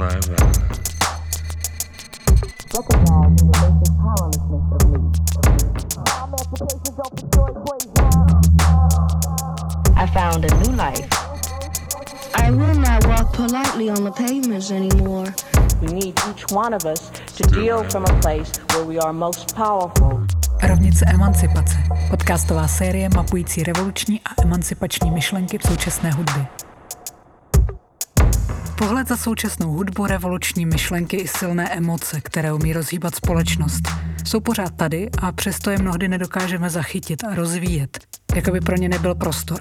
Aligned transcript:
never. 0.00 0.36
Recognizing 2.72 3.36
the 3.36 3.56
basic 3.60 3.92
powerlessness 4.00 4.64
of 4.74 4.82
me. 4.90 5.00
I 9.96 10.06
found 10.06 10.44
a 10.44 10.54
new 10.62 10.72
life. 10.76 11.08
I 12.34 12.50
will 12.50 12.74
not 12.74 13.06
walk 13.06 13.32
politely 13.34 13.90
on 13.90 14.04
the 14.04 14.12
pavements 14.12 14.70
anymore. 14.70 15.26
We 15.82 15.88
need 15.88 16.14
each 16.30 16.50
one 16.50 16.72
of 16.74 16.84
us 16.86 17.10
to 17.36 17.42
deal 17.50 17.84
from 17.90 18.04
a 18.04 18.20
place 18.20 18.52
where 18.72 18.84
we 18.84 18.98
are 18.98 19.12
most 19.12 19.54
powerful. 19.54 20.26
Rovnice 20.62 21.04
emancipace. 21.14 21.76
Podcastová 22.10 22.68
série 22.68 23.08
mapující 23.08 23.62
revoluční 23.62 24.20
a 24.20 24.42
emancipační 24.42 25.10
myšlenky 25.10 25.58
v 25.58 25.62
současné 25.62 26.12
hudbě. 26.12 26.69
Pohled 28.80 29.08
za 29.08 29.16
současnou 29.16 29.72
hudbu, 29.72 30.06
revoluční 30.06 30.66
myšlenky 30.66 31.16
i 31.16 31.28
silné 31.28 31.76
emoce, 31.76 32.20
které 32.20 32.52
umí 32.52 32.72
rozhýbat 32.72 33.14
společnost, 33.14 33.82
jsou 34.24 34.40
pořád 34.40 34.76
tady 34.76 35.10
a 35.18 35.32
přesto 35.32 35.70
je 35.70 35.78
mnohdy 35.78 36.08
nedokážeme 36.08 36.70
zachytit 36.70 37.24
a 37.24 37.34
rozvíjet, 37.34 37.98
jako 38.34 38.50
by 38.50 38.60
pro 38.60 38.76
ně 38.76 38.88
nebyl 38.88 39.14
prostor. 39.14 39.60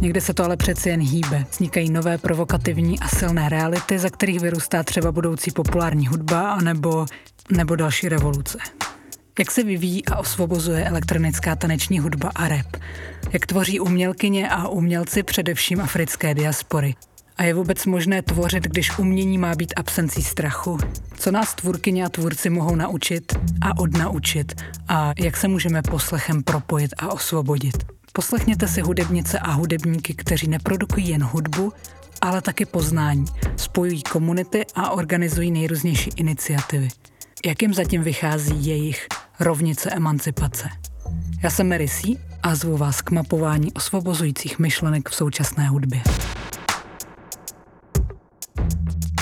Někde 0.00 0.20
se 0.20 0.34
to 0.34 0.44
ale 0.44 0.56
přeci 0.56 0.88
jen 0.88 1.00
hýbe. 1.00 1.44
Vznikají 1.50 1.90
nové 1.90 2.18
provokativní 2.18 3.00
a 3.00 3.08
silné 3.08 3.48
reality, 3.48 3.98
za 3.98 4.10
kterých 4.10 4.40
vyrůstá 4.40 4.82
třeba 4.82 5.12
budoucí 5.12 5.50
populární 5.50 6.06
hudba 6.06 6.52
anebo, 6.52 7.06
nebo 7.50 7.76
další 7.76 8.08
revoluce. 8.08 8.58
Jak 9.38 9.50
se 9.50 9.64
vyvíjí 9.64 10.06
a 10.06 10.16
osvobozuje 10.16 10.84
elektronická 10.84 11.56
taneční 11.56 11.98
hudba 11.98 12.30
a 12.34 12.48
rap? 12.48 12.76
Jak 13.32 13.46
tvoří 13.46 13.80
umělkyně 13.80 14.50
a 14.50 14.68
umělci 14.68 15.22
především 15.22 15.80
africké 15.80 16.34
diaspory? 16.34 16.94
A 17.38 17.44
je 17.44 17.54
vůbec 17.54 17.86
možné 17.86 18.22
tvořit, 18.22 18.64
když 18.64 18.98
umění 18.98 19.38
má 19.38 19.54
být 19.54 19.74
absencí 19.76 20.22
strachu? 20.22 20.78
Co 21.16 21.30
nás 21.30 21.54
tvůrkyně 21.54 22.04
a 22.04 22.08
tvůrci 22.08 22.50
mohou 22.50 22.76
naučit 22.76 23.38
a 23.60 23.78
odnaučit? 23.78 24.62
A 24.88 25.12
jak 25.18 25.36
se 25.36 25.48
můžeme 25.48 25.82
poslechem 25.82 26.42
propojit 26.42 26.94
a 26.98 27.08
osvobodit? 27.12 27.84
Poslechněte 28.12 28.68
si 28.68 28.80
hudebnice 28.80 29.38
a 29.38 29.52
hudebníky, 29.52 30.14
kteří 30.14 30.48
neprodukují 30.48 31.08
jen 31.08 31.22
hudbu, 31.22 31.72
ale 32.20 32.42
taky 32.42 32.64
poznání, 32.64 33.24
spojují 33.56 34.02
komunity 34.02 34.66
a 34.74 34.90
organizují 34.90 35.50
nejrůznější 35.50 36.10
iniciativy. 36.16 36.88
Jak 37.46 37.62
jim 37.62 37.74
zatím 37.74 38.02
vychází 38.02 38.66
jejich 38.66 39.06
rovnice 39.40 39.90
emancipace? 39.90 40.68
Já 41.42 41.50
jsem 41.50 41.68
Mary 41.68 41.88
C. 41.88 42.16
a 42.42 42.54
zvu 42.54 42.76
vás 42.76 43.02
k 43.02 43.10
mapování 43.10 43.72
osvobozujících 43.72 44.58
myšlenek 44.58 45.08
v 45.08 45.14
současné 45.14 45.68
hudbě. 45.68 46.02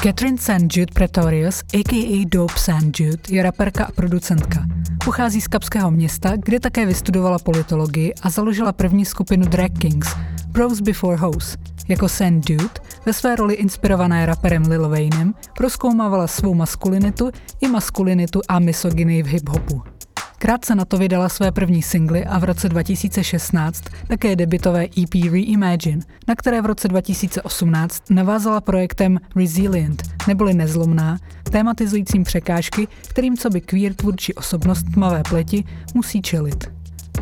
Catherine 0.03 0.39
St. 0.39 0.77
Jude 0.77 0.93
Pretorius, 0.95 1.63
a.k.a. 1.75 2.25
Dope 2.29 2.55
St. 2.57 3.01
Jude, 3.01 3.23
je 3.29 3.43
raperka 3.43 3.85
a 3.85 3.93
producentka. 3.93 4.67
Pochází 5.05 5.41
z 5.41 5.49
Kapského 5.49 5.91
města, 5.91 6.33
kde 6.37 6.61
také 6.61 6.87
vystudovala 6.87 7.39
politologii 7.39 8.15
a 8.23 8.31
založila 8.31 8.73
první 8.73 9.05
skupinu 9.05 9.47
Drag 9.47 9.71
Kings, 9.79 10.17
Bros 10.49 10.81
Before 10.81 11.17
House. 11.17 11.59
Jako 11.89 12.09
St. 12.09 12.23
Dude, 12.49 12.81
ve 13.07 13.13
své 13.13 13.37
roli 13.37 13.55
inspirované 13.55 14.27
raperem 14.27 14.63
Lil 14.63 14.89
Waynem, 14.89 15.35
proskoumávala 15.57 16.27
svou 16.27 16.55
maskulinitu 16.55 17.31
i 17.61 17.69
maskulinitu 17.69 18.41
a 18.49 18.59
misogyny 18.59 19.23
v 19.23 19.27
hip-hopu. 19.27 19.96
Krátce 20.39 20.75
na 20.75 20.85
to 20.85 20.99
vydala 20.99 21.29
své 21.29 21.53
první 21.53 21.83
singly 21.83 22.25
a 22.25 22.39
v 22.39 22.45
roce 22.45 22.69
2016 22.69 23.85
také 24.09 24.37
debitové 24.37 24.85
EP 24.85 25.15
Reimagine, 25.33 26.03
na 26.29 26.35
které 26.35 26.63
v 26.63 26.67
roce 26.67 26.89
2018 26.89 28.11
navázala 28.11 28.61
projektem 28.61 29.19
Resilient, 29.37 30.03
neboli 30.29 30.55
nezlomná, 30.55 31.19
tématizujícím 31.51 32.25
překážky, 32.25 32.89
kterým 33.09 33.37
co 33.37 33.51
by 33.51 33.61
queer 33.61 33.95
tvůrčí 33.95 34.35
osobnost 34.35 34.87
tmavé 34.95 35.23
pleti 35.29 35.65
musí 35.95 36.23
čelit. 36.23 36.65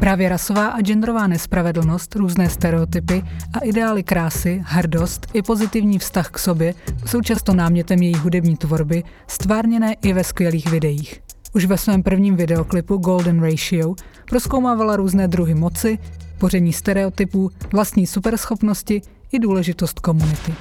Právě 0.01 0.29
rasová 0.29 0.69
a 0.69 0.81
genderová 0.81 1.27
nespravedlnost, 1.27 2.17
různé 2.17 2.51
stereotypy 2.51 3.23
a 3.53 3.59
ideály 3.59 4.03
krásy, 4.03 4.63
hrdost 4.67 5.27
i 5.33 5.43
pozitivní 5.43 5.99
vztah 5.99 6.31
k 6.31 6.39
sobě 6.39 6.75
jsou 7.07 7.21
často 7.21 7.55
námětem 7.55 8.03
její 8.03 8.15
hudební 8.15 8.57
tvorby, 8.57 9.03
stvárněné 9.27 9.95
i 10.03 10.13
ve 10.13 10.25
skvělých 10.25 10.71
videích. 10.71 11.24
Už 11.55 11.65
ve 11.65 11.79
svém 11.79 12.03
prvním 12.03 12.37
videoklipu 12.37 12.97
Golden 12.97 13.43
Ratio 13.43 13.95
proskoumávala 14.29 14.97
různé 14.97 15.29
druhy 15.29 15.55
moci, 15.55 15.99
poření 16.39 16.73
stereotypů, 16.73 17.51
vlastní 17.73 18.07
superschopnosti 18.07 19.03
i 19.33 19.39
důležitost 19.39 20.01
komunity. 20.01 20.55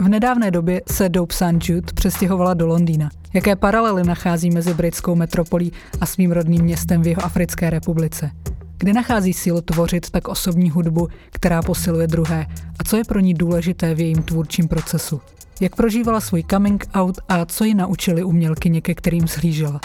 V 0.00 0.08
nedávné 0.08 0.50
době 0.50 0.82
se 0.90 1.08
Dope 1.08 1.34
St. 1.34 1.68
Jude 1.68 1.92
přestěhovala 1.94 2.54
do 2.54 2.66
Londýna. 2.66 3.10
Jaké 3.34 3.56
paralely 3.56 4.04
nachází 4.04 4.50
mezi 4.50 4.74
britskou 4.74 5.14
metropolí 5.14 5.72
a 6.00 6.06
svým 6.06 6.32
rodným 6.32 6.62
městem 6.62 7.02
v 7.02 7.06
jeho 7.06 7.24
Africké 7.24 7.70
republice? 7.70 8.30
Kde 8.78 8.92
nachází 8.92 9.32
sílu 9.32 9.60
tvořit 9.60 10.10
tak 10.10 10.28
osobní 10.28 10.70
hudbu, 10.70 11.08
která 11.30 11.62
posiluje 11.62 12.06
druhé 12.06 12.46
a 12.78 12.84
co 12.84 12.96
je 12.96 13.04
pro 13.04 13.20
ní 13.20 13.34
důležité 13.34 13.94
v 13.94 14.00
jejím 14.00 14.22
tvůrčím 14.22 14.68
procesu? 14.68 15.20
Jak 15.60 15.76
prožívala 15.76 16.20
svůj 16.20 16.44
coming 16.50 16.86
out 16.94 17.18
a 17.28 17.46
co 17.46 17.64
ji 17.64 17.74
naučili 17.74 18.24
umělkyně, 18.24 18.80
ke 18.80 18.94
kterým 18.94 19.28
zhlížela? 19.28 19.80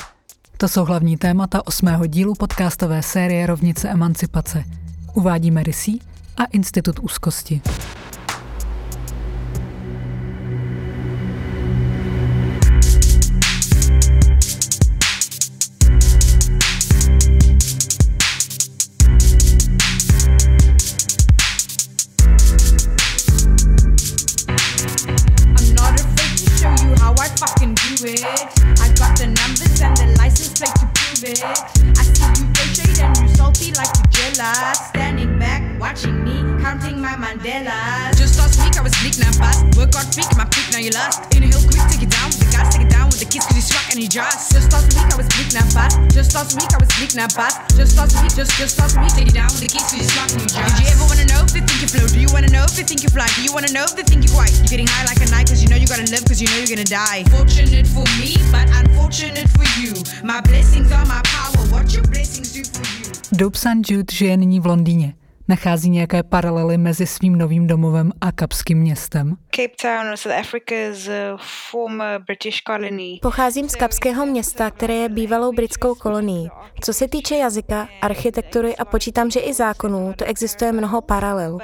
To 0.62 0.68
jsou 0.68 0.86
hlavní 0.86 1.18
témata 1.18 1.68
osmého 1.68 2.06
dílu 2.06 2.34
podcastové 2.34 3.04
série 3.04 3.48
Rovnice 3.48 3.90
emancipace. 3.90 4.64
Uvádíme 5.14 5.64
Rysí 5.64 6.02
a 6.38 6.46
Institut 6.46 7.00
úzkosti. 7.00 7.62
Mandelas. 37.40 38.20
Just 38.20 38.36
last 38.38 38.60
week 38.60 38.76
I 38.76 38.84
was 38.84 38.92
bleak, 39.00 39.16
now 39.16 39.32
fast. 39.32 39.64
Work 39.80 39.96
hard, 39.96 40.12
peak, 40.12 40.28
my 40.36 40.44
peak, 40.52 40.68
now 40.76 40.84
you 40.84 40.92
lost. 40.92 41.24
Inhale 41.32 41.64
quick, 41.64 41.80
take 41.88 42.04
it 42.04 42.12
down 42.12 42.28
with 42.28 42.44
the 42.44 42.50
gas, 42.52 42.68
take 42.76 42.84
it 42.84 42.92
down 42.92 43.08
with 43.08 43.20
the 43.24 43.28
kiss, 43.32 43.48
cause 43.48 43.56
you 43.56 43.64
swag 43.64 43.88
and 43.96 44.00
you 44.04 44.10
just. 44.12 44.52
Just 44.52 44.68
last 44.76 44.92
week 44.92 45.08
I 45.08 45.16
was 45.16 45.28
bleak, 45.32 45.50
now 45.56 45.64
fast. 45.72 45.96
Just 46.12 46.36
last 46.36 46.52
week 46.60 46.68
I 46.76 46.78
was 46.84 46.92
bleak, 47.00 47.16
now 47.16 47.32
fast. 47.32 47.56
Just 47.80 47.96
last 47.96 48.20
week, 48.20 48.36
just, 48.36 48.52
just 48.60 48.76
last 48.76 49.00
week, 49.00 49.12
take 49.16 49.32
it 49.32 49.38
down 49.40 49.48
with 49.56 49.64
the 49.64 49.72
kiss, 49.72 49.88
cause 49.88 50.04
you 50.04 50.08
swag 50.12 50.30
and 50.36 50.42
you 50.44 50.50
just. 50.52 50.68
Did 50.68 50.84
you 50.84 50.88
ever 50.92 51.06
wanna 51.08 51.28
know 51.32 51.42
if 51.48 51.52
they 51.56 51.64
think 51.64 51.80
you 51.80 51.88
flow? 51.88 52.08
Do 52.12 52.20
you 52.20 52.32
wanna 52.36 52.52
know 52.52 52.64
if 52.68 52.76
they 52.76 52.84
think 52.84 53.02
you 53.08 53.12
fly? 53.16 53.28
Do 53.32 53.42
you 53.48 53.54
wanna 53.56 53.72
know 53.72 53.88
if 53.88 53.96
they 53.96 54.04
think 54.04 54.28
you 54.28 54.32
white? 54.36 54.52
You're 54.60 54.72
getting 54.76 54.90
high 54.92 55.08
like 55.08 55.24
a 55.24 55.30
night, 55.32 55.48
cause 55.48 55.64
you 55.64 55.72
know 55.72 55.80
you 55.80 55.88
gotta 55.88 56.08
live, 56.12 56.28
cause 56.28 56.44
you 56.44 56.48
know 56.52 56.60
you're 56.60 56.76
gonna 56.76 56.84
die. 56.84 57.24
Fortunate 57.32 57.88
for 57.88 58.04
me, 58.20 58.36
but 58.52 58.68
unfortunate 58.84 59.48
for 59.56 59.64
you. 59.80 59.96
My 60.28 60.44
blessings 60.44 60.92
are 60.92 61.08
my 61.08 61.24
power. 61.24 61.64
What 61.72 61.88
your 61.96 62.04
blessings 62.04 62.52
do 62.52 62.68
for 62.68 62.84
you? 62.84 63.08
Dope 63.32 63.56
St. 63.56 63.80
Jude 63.88 64.12
žije 64.12 64.38
nyní 64.38 64.60
v 64.60 64.66
Londýně. 64.66 65.19
Nachází 65.50 65.90
nějaké 65.90 66.24
paralely 66.24 66.78
mezi 66.78 67.06
svým 67.06 67.38
novým 67.38 67.68
domovem 67.68 68.12
a 68.22 68.32
kapským 68.32 68.78
městem? 68.78 69.36
Cape 69.56 69.74
Town, 69.82 70.18
South 70.18 70.36
Africa 70.40 70.76
is 70.76 71.08
a 71.08 71.38
former 71.72 72.22
British 72.28 72.62
colony. 72.68 73.20
Pocházím 73.22 73.70
z 73.70 73.76
Kapského 73.76 74.26
města, 74.26 74.72
které 74.72 74.94
je 74.94 75.10
bývalou 75.10 75.52
britskou 75.52 75.96
kolonií. 75.96 76.50
Co 76.82 76.94
se 76.94 77.08
týče 77.08 77.36
jazyka, 77.36 77.88
architektury 78.02 78.78
a 78.78 78.86
počítám, 78.86 79.32
že 79.32 79.40
i 79.40 79.54
zákonů, 79.54 80.14
to 80.18 80.26
existuje 80.26 80.72
mnoho 80.72 81.02
paralel. 81.02 81.58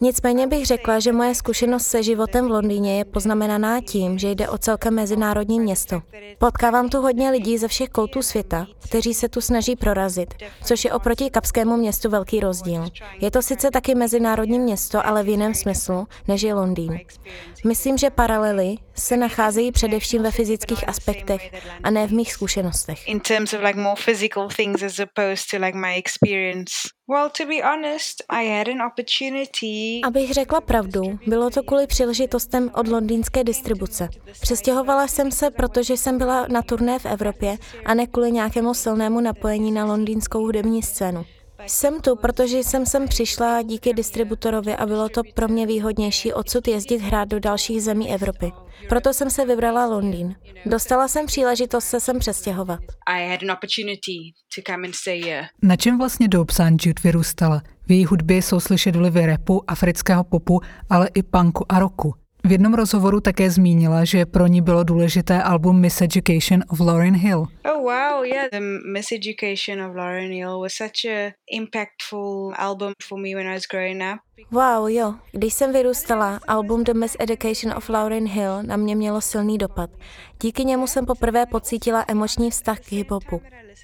Nicméně 0.00 0.46
bych 0.46 0.66
řekla, 0.66 1.00
že 1.00 1.12
moje 1.12 1.34
zkušenost 1.34 1.86
se 1.86 2.02
životem 2.02 2.48
v 2.48 2.50
Londýně 2.50 2.98
je 2.98 3.04
poznamenaná 3.04 3.80
tím, 3.80 4.18
že 4.18 4.30
jde 4.30 4.48
o 4.48 4.58
celkem 4.58 4.94
mezinárodní 4.94 5.60
město. 5.60 6.00
Potkávám 6.38 6.88
tu 6.88 7.00
hodně 7.00 7.30
lidí 7.30 7.58
ze 7.58 7.68
všech 7.68 7.88
koutů 7.88 8.22
světa, 8.22 8.66
kteří 8.84 9.14
se 9.14 9.28
tu 9.28 9.40
snaží 9.40 9.76
prorazit, 9.76 10.34
což 10.64 10.84
je 10.84 10.92
oproti 10.92 11.30
kapskému 11.30 11.76
městu 11.76 12.10
velký 12.10 12.40
rozdíl. 12.40 12.84
Je 13.20 13.30
to 13.30 13.42
sice 13.42 13.70
taky 13.70 13.94
mezinárodní 13.94 14.58
město, 14.58 15.06
ale 15.06 15.22
v 15.22 15.28
jiném 15.28 15.54
smyslu, 15.54 16.06
než 16.28 16.42
je 16.42 16.54
Londýn. 16.54 17.00
Myslím, 17.64 17.98
že 17.98 18.10
paralely 18.10 18.76
se 18.98 19.16
nacházejí 19.16 19.72
především 19.72 20.22
ve 20.22 20.30
fyzických 20.30 20.88
aspektech 20.88 21.50
a 21.82 21.90
ne 21.90 22.06
v 22.06 22.12
mých 22.12 22.32
zkušenostech. 22.32 23.08
In 23.08 23.20
terms 23.20 23.52
of 23.52 23.60
like 23.62 23.80
more 23.80 24.02
physical 24.04 24.48
things 24.56 24.82
as 24.82 24.98
opposed 24.98 25.50
to 25.50 25.56
like 25.64 25.78
my 25.78 25.96
experience. 25.96 26.72
Well, 27.08 27.30
to 27.38 27.46
be 27.46 27.62
honest, 27.62 28.22
I 28.28 28.48
had 28.58 28.68
an 28.68 28.82
opportunity. 28.82 30.00
Abych 30.04 30.32
řekla 30.32 30.60
pravdu, 30.60 31.18
bylo 31.26 31.50
to 31.50 31.62
kvůli 31.62 31.86
příležitostem 31.86 32.70
od 32.74 32.88
londýnské 32.88 33.44
distribuce. 33.44 34.08
Přestěhovala 34.40 35.08
jsem 35.08 35.32
se, 35.32 35.50
protože 35.50 35.96
jsem 35.96 36.18
byla 36.18 36.46
na 36.48 36.62
turné 36.62 36.98
v 36.98 37.06
Evropě 37.06 37.58
a 37.84 37.94
ne 37.94 38.06
kvůli 38.06 38.32
nějakému 38.32 38.74
silnému 38.74 39.20
napojení 39.20 39.72
na 39.72 39.84
londýnskou 39.84 40.40
hudební 40.40 40.82
scénu. 40.82 41.24
Jsem 41.66 42.00
tu, 42.00 42.16
protože 42.16 42.58
jsem 42.58 42.86
sem 42.86 43.08
přišla 43.08 43.62
díky 43.62 43.94
distributorovi 43.94 44.76
a 44.76 44.86
bylo 44.86 45.08
to 45.08 45.22
pro 45.34 45.48
mě 45.48 45.66
výhodnější 45.66 46.32
odsud 46.32 46.68
jezdit 46.68 46.98
hrát 46.98 47.28
do 47.28 47.40
dalších 47.40 47.82
zemí 47.82 48.14
Evropy. 48.14 48.52
Proto 48.88 49.14
jsem 49.14 49.30
se 49.30 49.46
vybrala 49.46 49.86
Londýn. 49.86 50.34
Dostala 50.66 51.08
jsem 51.08 51.26
příležitost 51.26 51.84
se 51.84 52.00
sem 52.00 52.18
přestěhovat. 52.18 52.80
I 53.06 53.28
had 53.30 53.42
an 53.42 53.50
opportunity 53.50 54.32
to 54.54 54.72
come 54.72 54.86
and 54.88 54.94
stay 54.94 55.22
here. 55.22 55.46
Na 55.62 55.76
čem 55.76 55.98
vlastně 55.98 56.28
Dope 56.28 56.52
St. 56.52 56.86
Jude 56.86 57.02
vyrůstala? 57.04 57.62
V 57.86 57.90
její 57.90 58.04
hudbě 58.04 58.42
jsou 58.42 58.60
slyšet 58.60 58.96
vlivy 58.96 59.26
repu, 59.26 59.70
afrického 59.70 60.24
popu, 60.24 60.60
ale 60.90 61.08
i 61.14 61.22
punku 61.22 61.72
a 61.72 61.78
rocku. 61.78 62.14
V 62.46 62.52
jednom 62.52 62.74
rozhovoru 62.74 63.20
také 63.20 63.50
zmínila, 63.50 64.04
že 64.04 64.26
pro 64.26 64.46
ní 64.46 64.60
bylo 64.62 64.84
důležité 64.84 65.42
album 65.42 65.80
Miseducation 65.80 66.62
of 66.68 66.80
Lauryn 66.80 67.16
Hill. 67.16 67.38
Oh 67.38 67.82
wow, 67.82 68.24
yeah. 68.24 68.46
The 68.52 68.60
Miseducation 68.92 69.82
of 69.82 69.96
Lauryn 69.96 70.32
Hill 70.32 70.60
was 70.60 70.72
such 70.72 71.04
a 71.10 71.32
impactful 71.52 72.54
album 72.56 72.92
for 73.08 73.18
me 73.18 73.34
when 73.34 73.46
I 73.46 73.54
was 73.54 73.62
growing 73.70 74.02
up. 74.02 74.20
Wow, 74.50 74.88
jo. 74.88 75.14
Když 75.32 75.54
jsem 75.54 75.72
vyrůstala, 75.72 76.40
album 76.48 76.84
The 76.84 76.94
Miseducation 76.94 77.76
of 77.76 77.88
Lauryn 77.88 78.28
Hill 78.28 78.62
na 78.62 78.76
mě 78.76 78.96
mělo 78.96 79.20
silný 79.20 79.58
dopad. 79.58 79.90
Díky 80.42 80.64
němu 80.64 80.86
jsem 80.86 81.06
poprvé 81.06 81.46
pocítila 81.46 82.04
emoční 82.08 82.50
vztah 82.50 82.80
k 82.80 82.92
hiphopu. 82.92 83.40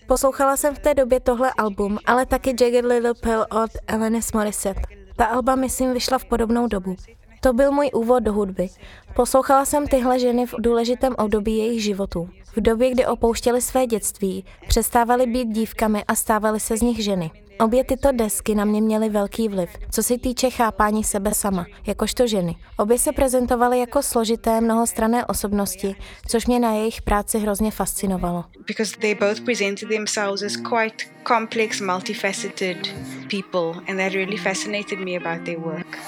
Poslouchala 0.07 0.57
jsem 0.57 0.75
v 0.75 0.79
té 0.79 0.95
době 0.95 1.21
tohle 1.21 1.53
album, 1.59 1.99
ale 2.07 2.27
taky 2.27 2.55
Jagged 2.61 2.85
Little 2.85 3.15
Pill 3.15 3.47
od 3.63 3.71
Alanis 3.89 4.33
Morissette. 4.33 4.83
Ta 5.17 5.25
alba, 5.25 5.55
myslím, 5.55 5.93
vyšla 5.93 6.19
v 6.19 6.25
podobnou 6.25 6.67
dobu. 6.67 6.97
To 7.43 7.53
byl 7.53 7.73
můj 7.73 7.91
úvod 7.95 8.23
do 8.23 8.33
hudby. 8.33 8.69
Poslouchala 9.15 9.65
jsem 9.65 9.87
tyhle 9.87 10.19
ženy 10.19 10.47
v 10.47 10.55
důležitém 10.59 11.15
období 11.19 11.59
jejich 11.59 11.83
životů. 11.83 12.29
V 12.57 12.61
době, 12.61 12.91
kdy 12.91 13.07
opouštěli 13.07 13.61
své 13.61 13.87
dětství, 13.87 14.45
přestávaly 14.69 15.27
být 15.27 15.49
dívkami 15.49 16.05
a 16.09 16.15
stávaly 16.15 16.61
se 16.61 16.77
z 16.77 16.83
nich 16.83 17.05
ženy. 17.05 17.31
Obě 17.61 17.85
tyto 17.85 18.13
desky 18.13 18.55
na 18.55 18.65
mě 18.65 18.81
měly 18.81 19.09
velký 19.09 19.49
vliv, 19.49 19.71
co 19.91 20.03
se 20.03 20.19
týče 20.19 20.51
chápání 20.51 21.05
sebe 21.05 21.35
sama, 21.35 21.67
jakožto 21.87 22.27
ženy. 22.27 22.57
Obě 22.77 22.99
se 22.99 23.13
prezentovaly 23.13 23.79
jako 23.79 24.03
složité, 24.03 24.61
mnohostrané 24.61 25.27
osobnosti, 25.27 25.97
což 26.29 26.47
mě 26.47 26.61
na 26.61 26.73
jejich 26.73 27.03
práci 27.03 27.39
hrozně 27.39 27.71
fascinovalo. 27.71 28.45
Because 28.67 28.97
they 29.01 29.15
both 29.15 29.41
presented 29.41 29.89
themselves 29.89 30.43
as 30.43 30.57
quite 30.57 31.05
complex, 31.29 31.81
multifaceted 31.81 32.89
people, 33.31 33.83
and 33.89 33.97
that 33.97 34.13
really 34.13 34.37
fascinated 34.37 34.99
me 34.99 35.17
about 35.17 35.45
their 35.45 35.59
work. 35.61 35.99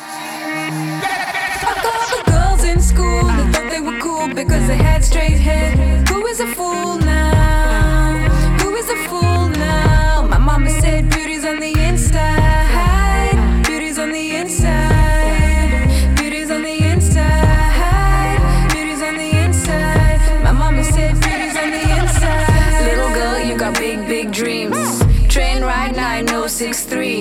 Straight 5.04 5.38
hair. 5.38 5.70
Who 6.08 6.26
is 6.26 6.40
a 6.40 6.46
fool 6.46 6.96
now? 6.96 8.16
Who 8.62 8.74
is 8.74 8.88
a 8.88 8.96
fool 9.08 9.48
now? 9.50 10.26
My 10.28 10.38
mama 10.38 10.70
said 10.70 11.10
beauty's 11.10 11.44
on 11.44 11.60
the 11.60 11.72
inside. 11.88 13.36
Beauty's 13.66 13.98
on 13.98 14.10
the 14.12 14.36
inside. 14.36 16.16
Beauty's 16.16 16.50
on 16.50 16.62
the 16.62 16.76
inside. 16.92 18.38
Beauty's 18.72 19.02
on 19.02 19.16
the 19.16 19.30
inside. 19.44 20.20
My 20.42 20.52
mama 20.52 20.82
said 20.82 21.12
beauty's 21.20 21.56
on 21.56 21.70
the 21.70 21.84
inside. 22.00 22.84
Little 22.88 23.12
girl, 23.18 23.38
you 23.38 23.58
got 23.58 23.74
big, 23.74 24.08
big 24.08 24.32
dreams. 24.32 25.02
Train 25.28 25.62
six 26.54 26.84
three. 26.84 27.20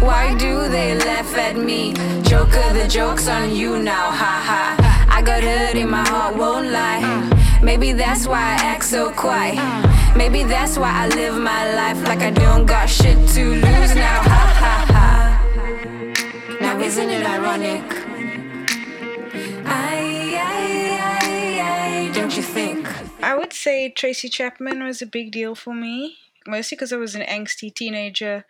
Why 0.00 0.34
do 0.36 0.68
they 0.68 0.96
laugh 0.96 1.36
at 1.36 1.56
me? 1.56 1.92
Joker, 2.22 2.72
the 2.72 2.88
joke's 2.88 3.28
on 3.28 3.54
you 3.54 3.78
now, 3.78 4.10
ha 4.10 4.34
ha. 4.48 4.76
I 4.78 4.83
got 5.24 5.42
hurt 5.42 5.76
in 5.76 5.88
my 5.90 6.06
heart, 6.08 6.36
won't 6.36 6.68
lie. 6.70 7.02
Maybe 7.62 7.92
that's 7.92 8.26
why 8.26 8.40
I 8.40 8.56
act 8.72 8.84
so 8.84 9.10
quiet. 9.10 9.56
Maybe 10.16 10.44
that's 10.44 10.76
why 10.78 10.92
I 10.92 11.08
live 11.08 11.36
my 11.40 11.74
life 11.74 12.00
like 12.06 12.20
I 12.20 12.30
don't 12.30 12.66
got 12.66 12.88
shit 12.88 13.16
to 13.30 13.44
lose 13.44 13.94
now, 13.94 14.20
ha 14.32 14.42
ha 14.62 14.76
ha. 14.94 15.08
Now 16.60 16.78
isn't 16.78 17.10
it 17.10 17.26
ironic? 17.26 18.04
Don't 22.14 22.36
you 22.36 22.42
think? 22.42 22.88
I 23.22 23.34
would 23.34 23.52
say 23.52 23.90
Tracy 23.90 24.28
Chapman 24.28 24.82
was 24.82 25.02
a 25.02 25.06
big 25.06 25.30
deal 25.30 25.54
for 25.54 25.74
me, 25.74 26.16
mostly 26.48 26.76
because 26.76 26.94
I 26.94 26.98
was 26.98 27.14
an 27.14 27.22
angsty 27.22 27.70
teenager. 27.70 28.44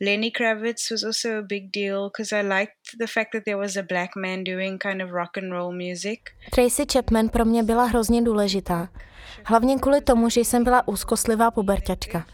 Lenny 0.00 0.30
Kravitz 0.30 0.90
was 0.90 1.04
also 1.04 1.38
a 1.38 1.42
big 1.42 1.72
deal 1.72 2.08
because 2.08 2.32
I 2.32 2.42
liked 2.42 2.98
the 3.00 3.06
fact 3.06 3.32
that 3.32 3.44
there 3.44 3.58
was 3.58 3.76
a 3.76 3.82
black 3.82 4.10
man 4.16 4.44
doing 4.44 4.78
kind 4.78 5.02
of 5.02 5.10
rock 5.10 5.36
and 5.36 5.52
roll 5.52 5.72
music. 5.72 6.20
Tracy 6.50 6.84
Chapman 6.92 7.28
pro 7.28 7.44
mě 7.44 7.62
byla 7.62 7.84
hrozně 7.84 8.22
důležitá. 8.22 8.88
Hlavně 9.44 9.78
kvůli 9.78 10.00
tomu, 10.00 10.28
že 10.28 10.40
jsem 10.40 10.64
byla 10.64 10.88
úzkostlivá 10.88 11.50
puberťačka. 11.50 12.26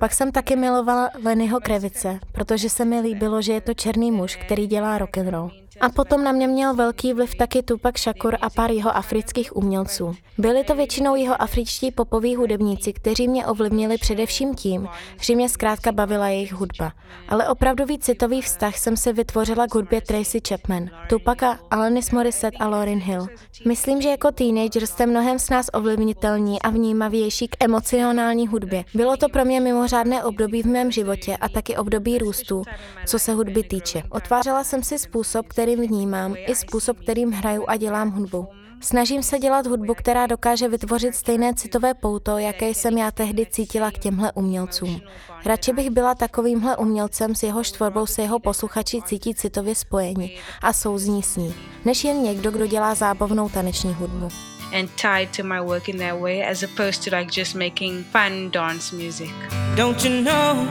Pak 0.00 0.12
jsem 0.12 0.32
taky 0.32 0.56
milovala 0.56 1.10
Lennyho 1.24 1.60
Krevice, 1.60 2.18
protože 2.32 2.70
se 2.70 2.84
mi 2.84 3.00
líbilo, 3.00 3.42
že 3.42 3.52
je 3.52 3.60
to 3.60 3.74
černý 3.74 4.10
muž, 4.10 4.36
který 4.36 4.66
dělá 4.66 4.98
rock 4.98 5.18
and 5.18 5.28
roll. 5.28 5.50
A 5.80 5.88
potom 5.88 6.24
na 6.24 6.32
mě 6.32 6.48
měl 6.48 6.74
velký 6.74 7.12
vliv 7.12 7.34
taky 7.34 7.62
Tupac 7.62 7.98
Shakur 7.98 8.36
a 8.40 8.50
pár 8.50 8.70
jeho 8.70 8.96
afrických 8.96 9.56
umělců. 9.56 10.16
Byli 10.38 10.64
to 10.64 10.74
většinou 10.74 11.16
jeho 11.16 11.42
afričtí 11.42 11.90
popoví 11.90 12.36
hudebníci, 12.36 12.92
kteří 12.92 13.28
mě 13.28 13.46
ovlivnili 13.46 13.98
především 13.98 14.54
tím, 14.54 14.88
že 15.20 15.34
mě 15.34 15.48
zkrátka 15.48 15.92
bavila 15.92 16.28
jejich 16.28 16.52
hudba. 16.52 16.92
Ale 17.28 17.48
opravdový 17.48 17.98
citový 17.98 18.42
vztah 18.42 18.78
jsem 18.78 18.96
si 18.96 19.12
vytvořila 19.12 19.66
k 19.66 19.74
hudbě 19.74 20.00
Tracy 20.00 20.40
Chapman, 20.48 20.90
Tupaca, 21.08 21.58
Alanis 21.70 22.10
Morissette 22.10 22.58
a 22.58 22.68
Lauryn 22.68 22.98
Hill. 22.98 23.26
Myslím, 23.66 24.02
že 24.02 24.08
jako 24.08 24.30
teenager 24.30 24.86
jste 24.86 25.06
mnohem 25.06 25.38
s 25.38 25.50
nás 25.50 25.66
ovlivnitelní 25.72 26.62
a 26.62 26.70
vnímavější 26.70 27.48
k 27.48 27.64
emocionální 27.64 28.48
hudbě. 28.48 28.84
Bylo 28.94 29.16
to 29.16 29.28
pro 29.28 29.44
mě 29.44 29.60
mimořádné 29.60 30.24
období 30.24 30.62
v 30.62 30.66
mém 30.66 30.90
životě 30.90 31.36
a 31.36 31.48
taky 31.48 31.76
období 31.76 32.18
růstu, 32.18 32.62
co 33.06 33.18
se 33.18 33.32
hudby 33.32 33.62
týče. 33.62 34.02
Otvářela 34.10 34.64
jsem 34.64 34.82
si 34.82 34.98
způsob, 34.98 35.46
kterým 35.72 35.88
vnímám, 35.88 36.34
i 36.46 36.54
způsob, 36.54 36.98
kterým 36.98 37.32
hraju 37.32 37.64
a 37.68 37.76
dělám 37.76 38.10
hudbu. 38.10 38.48
Snažím 38.80 39.22
se 39.22 39.38
dělat 39.38 39.66
hudbu, 39.66 39.94
která 39.94 40.26
dokáže 40.26 40.68
vytvořit 40.68 41.14
stejné 41.14 41.54
citové 41.54 41.94
pouto, 41.94 42.38
jaké 42.38 42.68
jsem 42.68 42.98
já 42.98 43.10
tehdy 43.10 43.46
cítila 43.46 43.90
k 43.90 43.98
těmhle 43.98 44.32
umělcům. 44.32 45.00
Radši 45.46 45.72
bych 45.72 45.90
byla 45.90 46.14
takovýmhle 46.14 46.76
umělcem, 46.76 47.34
s 47.34 47.42
jehož 47.42 47.70
tvorbou 47.70 48.06
se 48.06 48.22
jeho 48.22 48.38
posluchači 48.38 49.02
cítí 49.02 49.34
citově 49.34 49.74
spojení 49.74 50.36
a 50.62 50.72
souzní 50.72 51.22
s 51.22 51.36
ní, 51.36 51.54
než 51.84 52.04
jen 52.04 52.22
někdo, 52.22 52.50
kdo 52.50 52.66
dělá 52.66 52.94
zábavnou 52.94 53.48
taneční 53.48 53.94
hudbu. 53.94 54.28
and 54.72 54.88
tied 54.96 55.32
to 55.36 55.42
my 55.42 55.60
work 55.60 55.88
in 55.88 55.98
that 55.98 56.18
way 56.18 56.42
as 56.42 56.62
opposed 56.62 57.02
to 57.04 57.10
like 57.10 57.28
just 57.38 57.54
making 57.54 58.04
fun 58.04 58.50
dance 58.50 58.96
music. 58.96 59.30
Don't 59.76 60.02
you 60.04 60.22
know 60.22 60.66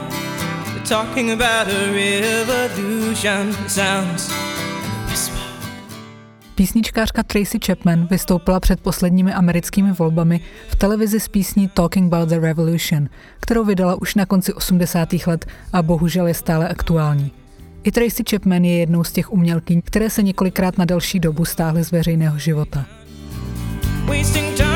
they're 0.74 0.84
talking 0.84 1.30
about 1.30 1.68
a 1.68 1.92
revolution? 1.92 3.52
Sounds 3.68 4.28
Písničkářka 6.62 7.22
Tracy 7.22 7.58
Chapman 7.66 8.06
vystoupila 8.06 8.60
před 8.60 8.80
posledními 8.80 9.32
americkými 9.32 9.92
volbami 9.92 10.40
v 10.68 10.76
televizi 10.76 11.20
s 11.20 11.28
písní 11.28 11.68
Talking 11.68 12.14
About 12.14 12.28
the 12.28 12.38
Revolution, 12.38 13.08
kterou 13.40 13.64
vydala 13.64 13.94
už 13.94 14.14
na 14.14 14.26
konci 14.26 14.52
80. 14.52 15.08
let 15.26 15.46
a 15.72 15.82
bohužel 15.82 16.26
je 16.26 16.34
stále 16.34 16.68
aktuální. 16.68 17.32
I 17.82 17.92
Tracy 17.92 18.22
Chapman 18.30 18.64
je 18.64 18.78
jednou 18.78 19.04
z 19.04 19.12
těch 19.12 19.32
umělkyň, 19.32 19.82
které 19.84 20.10
se 20.10 20.22
několikrát 20.22 20.78
na 20.78 20.84
delší 20.84 21.20
dobu 21.20 21.44
stáhly 21.44 21.84
z 21.84 21.90
veřejného 21.90 22.38
života. 22.38 22.84
wasting 24.06 24.56
time 24.56 24.71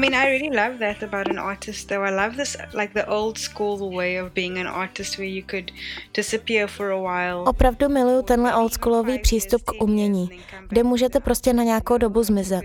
mean, 0.00 0.14
I 0.14 0.26
really 0.26 0.56
love 0.56 0.78
that 0.78 1.02
about 1.02 1.28
an 1.28 1.38
artist, 1.38 1.88
though. 1.88 2.02
I 2.02 2.10
love 2.10 2.36
this, 2.36 2.56
like 2.74 2.94
the 2.94 3.06
old 3.06 3.38
school 3.38 3.96
way 3.96 4.20
of 4.22 4.32
being 4.32 4.58
an 4.58 4.66
artist 4.66 5.18
where 5.18 5.28
you 5.28 5.42
could 5.50 5.72
disappear 6.14 6.68
for 6.68 6.90
a 6.90 6.98
while. 6.98 7.44
Opravdu 7.46 7.88
miluju 7.88 8.22
tenhle 8.22 8.54
oldschoolový 8.54 9.18
přístup 9.18 9.62
k 9.62 9.82
umění, 9.82 10.30
kde 10.68 10.82
můžete 10.82 11.20
prostě 11.20 11.52
na 11.52 11.62
nějakou 11.62 11.98
dobu 11.98 12.22
zmizet. 12.22 12.62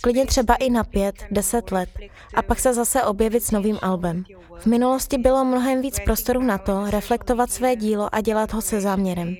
Klidně 0.00 0.26
třeba 0.26 0.54
i 0.54 0.70
na 0.70 0.84
pět, 0.84 1.14
deset 1.30 1.72
let. 1.72 1.88
A 2.34 2.42
pak 2.42 2.60
se 2.60 2.74
zase 2.74 3.02
objevit 3.02 3.44
s 3.44 3.50
novým 3.50 3.78
albem. 3.82 4.24
V 4.58 4.66
minulosti 4.66 5.18
bylo 5.18 5.44
mnohem 5.44 5.82
víc 5.82 6.00
prostoru 6.04 6.42
na 6.42 6.58
to, 6.58 6.90
reflektovat 6.90 7.50
své 7.50 7.76
dílo 7.76 8.14
a 8.14 8.20
dělat 8.20 8.52
ho 8.52 8.60
se 8.60 8.80
záměrem. 8.80 9.36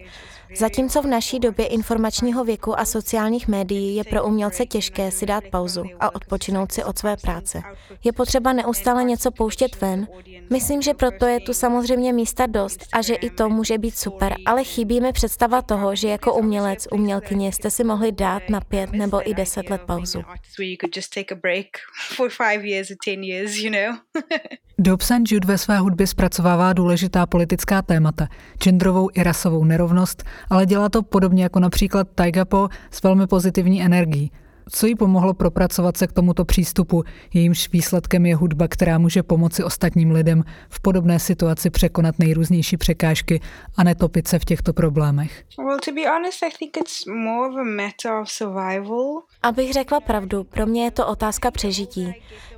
Zatímco 0.57 1.03
v 1.03 1.07
naší 1.07 1.39
době 1.39 1.67
informačního 1.67 2.45
věku 2.45 2.79
a 2.79 2.85
sociálních 2.85 3.49
médií 3.49 3.97
je 3.97 4.05
pro 4.05 4.25
umělce 4.25 4.67
těžké 4.67 5.11
si 5.11 5.27
dát 5.27 5.45
pauzu 5.51 5.85
a 6.01 6.15
odpočinout 6.15 6.73
si 6.73 6.85
od 6.85 6.99
své 6.99 7.17
práce. 7.17 7.63
Je 8.05 8.13
potřeba 8.13 8.53
neustále 8.53 9.05
něco 9.05 9.31
pouštět 9.31 9.81
ven. 9.81 10.07
Myslím, 10.51 10.83
že 10.83 10.95
proto 10.95 11.27
je 11.27 11.41
tu 11.41 11.55
samozřejmě 11.55 12.13
místa 12.13 12.47
dost 12.47 12.87
a 12.93 13.03
že 13.03 13.15
i 13.15 13.31
to 13.31 13.49
může 13.49 13.79
být 13.79 13.97
super, 13.97 14.35
ale 14.47 14.65
chybí 14.65 15.01
mi 15.01 15.13
představa 15.13 15.63
toho, 15.63 15.97
že 15.97 16.09
jako 16.09 16.35
umělec, 16.35 16.89
umělkyně 16.93 17.53
jste 17.53 17.71
si 17.71 17.85
mohli 17.85 18.13
dát 18.13 18.43
na 18.51 18.61
pět 18.61 18.93
nebo 18.93 19.31
i 19.31 19.35
deset 19.35 19.71
let 19.71 19.81
pauzu. 19.87 20.23
Dope 24.79 25.05
St. 25.05 25.13
Jude 25.31 25.47
ve 25.47 25.59
své 25.59 25.79
hudbě 25.79 26.07
zpracovává 26.07 26.73
důležitá 26.73 27.27
politická 27.27 27.83
témata, 27.83 28.29
genderovou 28.63 29.09
i 29.15 29.23
rasovou 29.23 29.65
nerovnost, 29.65 30.25
ale 30.51 30.67
dělá 30.67 30.89
to 30.89 31.03
podobně 31.03 31.43
jako 31.43 31.61
například 31.61 32.09
Tyga 32.15 32.45
Po 32.45 32.69
s 32.91 33.03
velmi 33.03 33.27
pozitivní 33.27 33.83
energií. 33.83 34.31
Co 34.71 34.87
jí 34.87 34.95
pomohlo 34.95 35.35
propracovat 35.35 35.97
se 35.97 36.07
k 36.07 36.13
tomuto 36.13 36.45
přístupu, 36.45 37.05
jejímž 37.35 37.69
výsledkem 37.73 38.27
je 38.27 38.37
hudba, 38.37 38.69
která 38.69 38.99
může 38.99 39.23
pomoci 39.23 39.65
ostatním 39.65 40.11
lidem 40.11 40.45
v 40.69 40.81
podobné 40.81 41.19
situaci 41.19 41.71
překonat 41.71 42.19
nejrůznější 42.19 42.77
překážky 42.77 43.41
a 43.77 43.85
netopit 43.85 44.29
se 44.29 44.39
v 44.39 44.45
těchto 44.45 44.73
problémech? 44.73 45.45
Well, 45.59 45.79
to 45.85 45.93
be 45.93 46.09
honest, 46.09 46.43
I 46.43 46.51
think 46.59 46.77
it's 46.77 47.07
more 47.07 47.49
of 47.49 47.57
a 47.57 47.65
matter 47.65 48.13
of 48.23 48.31
survival. 48.31 49.23
Abych 49.43 49.73
řekla 49.73 50.01
pravdu, 50.01 50.45
pro 50.45 50.67
mě 50.67 50.85
je 50.85 50.91
to 50.91 51.07
otázka 51.07 51.51
přežití. 51.51 52.15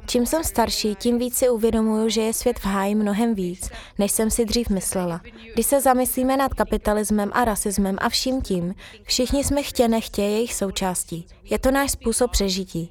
Čím 0.09 0.27
jsem 0.27 0.45
starší, 0.45 0.95
tím 0.95 1.19
víc 1.19 1.37
si 1.37 1.49
uvědomuju, 1.49 2.09
že 2.09 2.21
je 2.21 2.33
svět 2.33 2.59
v 2.59 2.65
háji 2.65 2.95
mnohem 2.95 3.35
víc, 3.35 3.71
než 3.99 4.13
jsem 4.13 4.31
si 4.31 4.45
dřív 4.45 4.69
myslela. 4.69 5.21
Když 5.55 5.67
se 5.67 5.81
zamyslíme 5.81 6.37
nad 6.37 6.55
kapitalismem 6.55 7.31
a 7.33 7.45
rasismem 7.45 7.97
a 8.01 8.09
vším 8.09 8.43
tím, 8.43 8.75
všichni 9.03 9.45
jsme 9.45 9.63
chtě 9.63 9.89
nechtě 9.89 10.23
jejich 10.23 10.55
součástí. 10.55 11.27
Je 11.45 11.59
to 11.59 11.71
náš 11.71 11.91
způsob 11.91 12.31
přežití. 12.31 12.91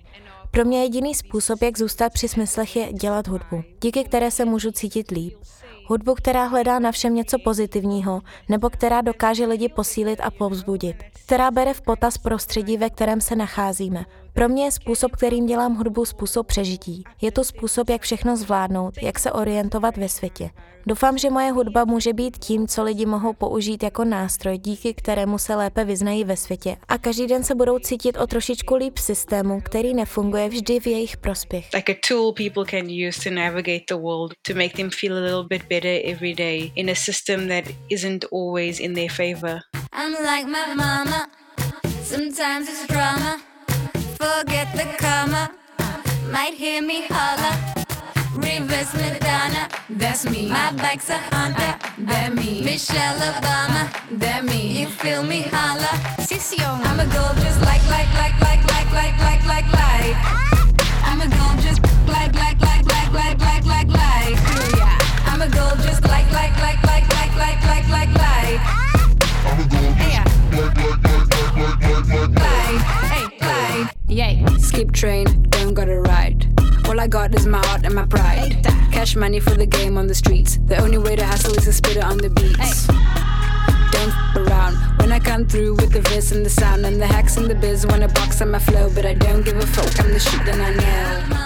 Pro 0.52 0.66
mě 0.66 0.84
jediný 0.84 1.16
způsob, 1.16 1.62
jak 1.62 1.78
zůstat 1.78 2.14
při 2.14 2.28
smyslech, 2.28 2.76
je 2.76 2.94
dělat 2.94 3.28
hudbu, 3.28 3.64
díky 3.82 4.04
které 4.04 4.32
se 4.32 4.46
můžu 4.46 4.72
cítit 4.72 5.12
líp. 5.12 5.34
Hudbu, 5.88 6.14
která 6.16 6.46
hledá 6.46 6.80
na 6.80 6.92
všem 6.92 7.16
něco 7.16 7.38
pozitivního, 7.44 8.22
nebo 8.50 8.70
která 8.70 9.02
dokáže 9.02 9.46
lidi 9.46 9.70
posílit 9.70 10.20
a 10.24 10.32
povzbudit. 10.32 10.96
Která 11.26 11.52
bere 11.52 11.74
v 11.74 11.82
potaz 11.82 12.18
prostředí, 12.18 12.78
ve 12.78 12.90
kterém 12.90 13.22
se 13.22 13.36
nacházíme. 13.36 14.06
Pro 14.36 14.50
mě 14.50 14.64
je 14.66 14.72
způsob, 14.72 15.12
kterým 15.12 15.46
dělám 15.46 15.76
hudbu, 15.76 16.06
způsob 16.06 16.48
přežití. 16.48 17.04
Je 17.22 17.32
to 17.32 17.44
způsob, 17.44 17.90
jak 17.90 18.02
všechno 18.02 18.38
zvládnout, 18.38 18.94
jak 19.02 19.20
se 19.20 19.32
orientovat 19.32 19.98
ve 19.98 20.10
světě. 20.10 20.50
Doufám, 20.88 21.18
že 21.18 21.30
moje 21.30 21.52
hudba 21.52 21.86
může 21.86 22.14
být 22.14 22.38
tím, 22.38 22.68
co 22.68 22.84
lidi 22.84 23.06
mohou 23.06 23.34
použít 23.34 23.84
jako 23.84 24.06
nástroj, 24.06 24.58
díky 24.58 24.94
kterému 24.94 25.38
se 25.38 25.56
lépe 25.56 25.86
vyznají 25.86 26.24
ve 26.24 26.38
světě 26.38 26.78
a 26.88 26.98
každý 26.98 27.28
den 27.28 27.44
se 27.44 27.56
budou 27.56 27.80
cítit 27.80 28.18
o 28.18 28.28
trošičku 28.28 28.76
líp 28.76 28.98
systému, 28.98 29.62
který 29.62 29.94
nefunguje 29.94 30.50
vždy 30.50 30.80
v 30.80 30.88
jejich 30.88 31.18
prospěch. 31.18 31.70
Like 31.74 31.94
a 31.94 31.96
tool 32.10 32.34
people 32.34 32.66
can 32.66 32.90
use 33.08 33.30
to 33.30 33.36
navigate 33.36 33.84
the 33.90 34.02
world, 34.02 34.34
to 34.48 34.54
make 34.54 34.78
them 34.78 34.90
feel 34.90 35.18
a 35.18 35.22
little 35.22 35.44
bit 35.50 35.62
better 35.70 36.02
every 36.06 36.34
day 36.34 36.72
in 36.76 36.90
a 36.90 36.96
system 36.96 37.48
that 37.48 37.64
isn't 37.90 38.26
always 38.32 38.80
in 38.80 38.94
their 38.94 39.12
favor. 39.12 39.60
I'm 39.94 40.12
like 40.12 40.46
my 40.46 40.76
mama. 40.76 41.28
Sometimes 42.04 42.70
it's 42.70 42.88
drama. 42.88 43.55
Forget 44.26 44.74
the 44.74 44.86
karma. 44.98 45.52
Might 46.32 46.56
hear 46.56 46.82
me 46.82 47.06
holler. 47.08 47.56
Reverse 48.34 48.92
Madonna. 48.96 49.70
That's 49.88 50.28
me. 50.28 50.50
My 50.50 50.72
bike's 50.72 51.12
a 51.12 51.20
Honda. 51.30 51.78
That 52.10 52.34
me. 52.34 52.64
Michelle 52.64 53.20
Obama. 53.20 53.84
That 54.18 54.44
me. 54.44 54.80
You 54.80 54.88
feel 54.88 55.22
me 55.22 55.42
holler. 55.54 55.96
Sission. 56.26 56.74
I'm 56.90 57.00
a 57.00 57.06
gold 57.14 57.38
just 57.38 57.62
like 57.62 57.86
like 57.96 58.10
like 58.18 58.36
like 58.42 58.64
like 58.74 58.90
like 59.00 59.16
like 59.28 59.46
like 59.46 59.70
like. 59.82 60.18
I'm 61.06 61.22
a 61.22 61.30
gold 61.38 61.62
just 61.62 61.82
like 62.08 62.34
like 62.34 62.60
like 62.70 62.84
like 62.84 63.12
like 63.14 63.40
like 63.50 63.66
like 63.74 63.90
like. 64.02 64.38
I'm 65.30 65.42
a 65.44 65.50
gold 65.50 65.78
just 65.86 66.02
like 66.02 66.30
like 66.32 66.58
like 66.66 66.82
like 66.84 67.08
like 67.14 67.36
like 67.38 67.62
like 67.70 67.88
like 67.90 68.14
like. 68.16 68.85
Skip 74.66 74.92
train, 74.92 75.26
don't 75.50 75.76
gotta 75.76 76.02
ride. 76.02 76.48
All 76.90 77.00
I 77.00 77.08
got 77.08 77.36
is 77.36 77.46
my 77.46 77.62
heart 77.68 77.86
and 77.86 77.94
my 77.94 78.06
pride. 78.06 78.66
Cash 78.92 79.16
money 79.16 79.40
for 79.40 79.54
the 79.54 79.68
game 79.68 79.96
on 79.96 80.08
the 80.08 80.16
streets. 80.16 80.58
The 80.66 80.82
only 80.82 80.98
way 80.98 81.16
to 81.16 81.26
hustle 81.26 81.54
is 81.54 81.66
to 81.66 81.74
spit 81.74 81.98
it 81.98 82.04
on 82.04 82.18
the 82.18 82.30
beats. 82.30 82.88
Don't 83.94 84.10
f 84.10 84.36
around 84.42 84.76
when 85.00 85.12
I 85.12 85.20
come 85.20 85.46
through 85.46 85.76
with 85.76 85.92
the 85.94 86.02
verse 86.10 86.32
and 86.32 86.44
the 86.44 86.50
sound 86.50 86.86
and 86.86 87.00
the 87.00 87.06
hacks 87.06 87.38
and 87.38 87.48
the 87.48 87.56
biz 87.56 87.86
wanna 87.86 88.08
box 88.08 88.42
on 88.42 88.50
my 88.50 88.60
flow, 88.60 88.90
but 88.90 89.06
I 89.06 89.14
don't 89.14 89.46
give 89.46 89.58
a 89.58 89.68
fuck. 89.68 90.00
I'm 90.02 90.12
the 90.12 90.20
shit 90.20 90.42
that 90.46 90.60
I 90.60 90.74
know. 90.74 91.46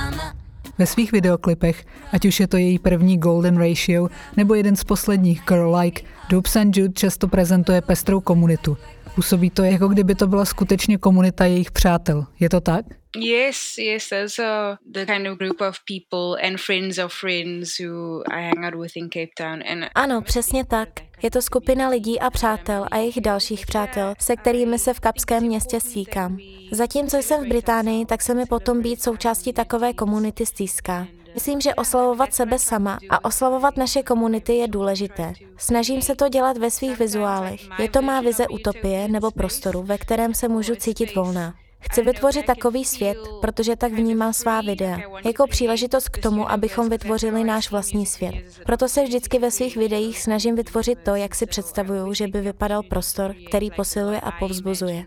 Ve 0.79 0.87
svých 0.87 1.11
videoklipech, 1.11 1.85
ať 2.11 2.25
už 2.25 2.39
je 2.39 2.47
to 2.47 2.57
její 2.57 2.79
první 2.79 3.17
Golden 3.17 3.57
Ratio 3.57 4.07
nebo 4.37 4.55
jeden 4.55 4.75
z 4.75 4.83
posledních 4.83 5.41
Girl 5.47 5.75
Like, 5.75 6.01
Dupes 6.29 6.55
and 6.55 6.77
Jude 6.77 6.93
často 6.93 7.27
prezentuje 7.27 7.81
pestrou 7.81 8.21
komunitu. 8.21 8.77
Působí 9.15 9.49
to, 9.49 9.63
jako 9.63 9.87
kdyby 9.87 10.15
to 10.15 10.27
byla 10.27 10.45
skutečně 10.45 10.97
komunita 10.97 11.45
jejich 11.45 11.71
přátel. 11.71 12.25
Je 12.39 12.49
to 12.49 12.61
tak? 12.61 12.85
Yes, 13.17 13.77
yes, 13.77 14.09
those 14.09 14.45
are 14.45 14.77
the 14.85 15.05
kind 15.05 15.27
of 15.27 15.37
group 15.37 15.61
of 15.61 15.77
people 15.87 16.47
and 16.47 16.59
friends 16.59 16.97
of 16.97 17.13
friends 17.13 17.79
who 17.79 18.23
I 18.31 18.41
hang 18.43 18.65
out 18.65 18.81
with 18.81 18.95
in 18.95 19.09
Cape 19.09 19.31
Town. 19.37 19.63
And 19.71 19.89
Ano, 19.95 20.21
přesně 20.21 20.65
tak. 20.65 20.89
Je 21.23 21.31
to 21.31 21.41
skupina 21.41 21.89
lidí 21.89 22.19
a 22.19 22.29
přátel 22.29 22.85
a 22.91 22.97
jejich 22.97 23.21
dalších 23.21 23.65
přátel, 23.65 24.13
se 24.19 24.35
kterými 24.35 24.79
se 24.79 24.93
v 24.93 24.99
kapském 24.99 25.43
městě 25.43 25.79
stýkám. 25.79 26.37
Zatímco 26.71 27.17
jsem 27.17 27.45
v 27.45 27.47
Británii, 27.47 28.05
tak 28.05 28.21
se 28.21 28.33
mi 28.33 28.45
potom 28.45 28.81
být 28.81 29.03
součástí 29.03 29.53
takové 29.53 29.93
komunity 29.93 30.45
stýská. 30.45 31.07
Myslím, 31.33 31.61
že 31.61 31.75
oslavovat 31.75 32.33
sebe 32.33 32.59
sama 32.59 32.99
a 33.09 33.25
oslavovat 33.25 33.77
naše 33.77 34.03
komunity 34.03 34.53
je 34.53 34.67
důležité. 34.67 35.33
Snažím 35.57 36.01
se 36.01 36.15
to 36.15 36.29
dělat 36.29 36.57
ve 36.57 36.71
svých 36.71 36.99
vizuálech. 36.99 37.61
Je 37.79 37.89
to 37.89 38.01
má 38.01 38.21
vize 38.21 38.47
utopie 38.47 39.07
nebo 39.07 39.31
prostoru, 39.31 39.83
ve 39.83 39.97
kterém 39.97 40.33
se 40.33 40.47
můžu 40.47 40.75
cítit 40.75 41.15
volná. 41.15 41.53
Chci 41.79 42.03
vytvořit 42.03 42.45
takový 42.45 42.85
svět, 42.85 43.17
protože 43.41 43.75
tak 43.75 43.93
vnímám 43.93 44.33
svá 44.33 44.61
videa, 44.61 44.99
jako 45.25 45.47
příležitost 45.47 46.09
k 46.09 46.17
tomu, 46.17 46.51
abychom 46.51 46.89
vytvořili 46.89 47.43
náš 47.43 47.71
vlastní 47.71 48.05
svět. 48.05 48.33
Proto 48.65 48.87
se 48.87 49.03
vždycky 49.03 49.39
ve 49.39 49.51
svých 49.51 49.77
videích 49.77 50.21
snažím 50.21 50.55
vytvořit 50.55 50.99
to, 51.05 51.15
jak 51.15 51.35
si 51.35 51.45
představuju, 51.45 52.13
že 52.13 52.27
by 52.27 52.41
vypadal 52.41 52.83
prostor, 52.83 53.35
který 53.47 53.71
posiluje 53.71 54.19
a 54.19 54.31
povzbuzuje. 54.31 55.05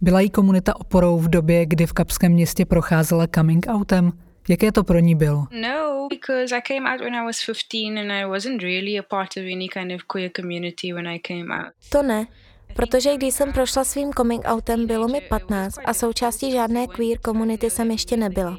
Byla 0.00 0.20
jí 0.20 0.30
komunita 0.30 0.80
oporou 0.80 1.18
v 1.18 1.28
době, 1.28 1.66
kdy 1.66 1.86
v 1.86 1.92
Kapském 1.92 2.32
městě 2.32 2.64
procházela 2.64 3.26
coming 3.34 3.66
outem? 3.74 4.12
Jaké 4.48 4.72
to 4.72 4.84
pro 4.84 4.98
ní 4.98 5.14
bylo? 5.14 5.46
No, 5.50 6.08
because 6.10 6.56
I 6.56 6.60
came 6.60 6.90
out 6.92 7.00
when 7.00 7.14
I 7.14 7.26
was 7.26 7.44
15 7.46 7.98
and 7.98 8.12
I 8.12 8.24
wasn't 8.24 8.62
really 8.62 8.98
a 8.98 9.02
part 9.02 9.36
of 9.36 9.42
any 9.42 9.68
kind 9.68 9.92
of 9.92 10.02
queer 10.02 10.30
community 10.36 10.92
when 10.92 11.08
I 11.08 11.18
came 11.18 11.54
out. 11.56 11.72
To 11.88 12.02
ne, 12.02 12.26
protože 12.74 13.16
když 13.16 13.34
jsem 13.34 13.52
prošla 13.52 13.84
svým 13.84 14.12
coming 14.12 14.44
outem, 14.52 14.86
bylo 14.86 15.08
mi 15.08 15.20
15 15.20 15.78
a 15.84 15.94
součástí 15.94 16.52
žádné 16.52 16.86
queer 16.86 17.18
komunity 17.18 17.70
jsem 17.70 17.90
ještě 17.90 18.16
nebyla. 18.16 18.56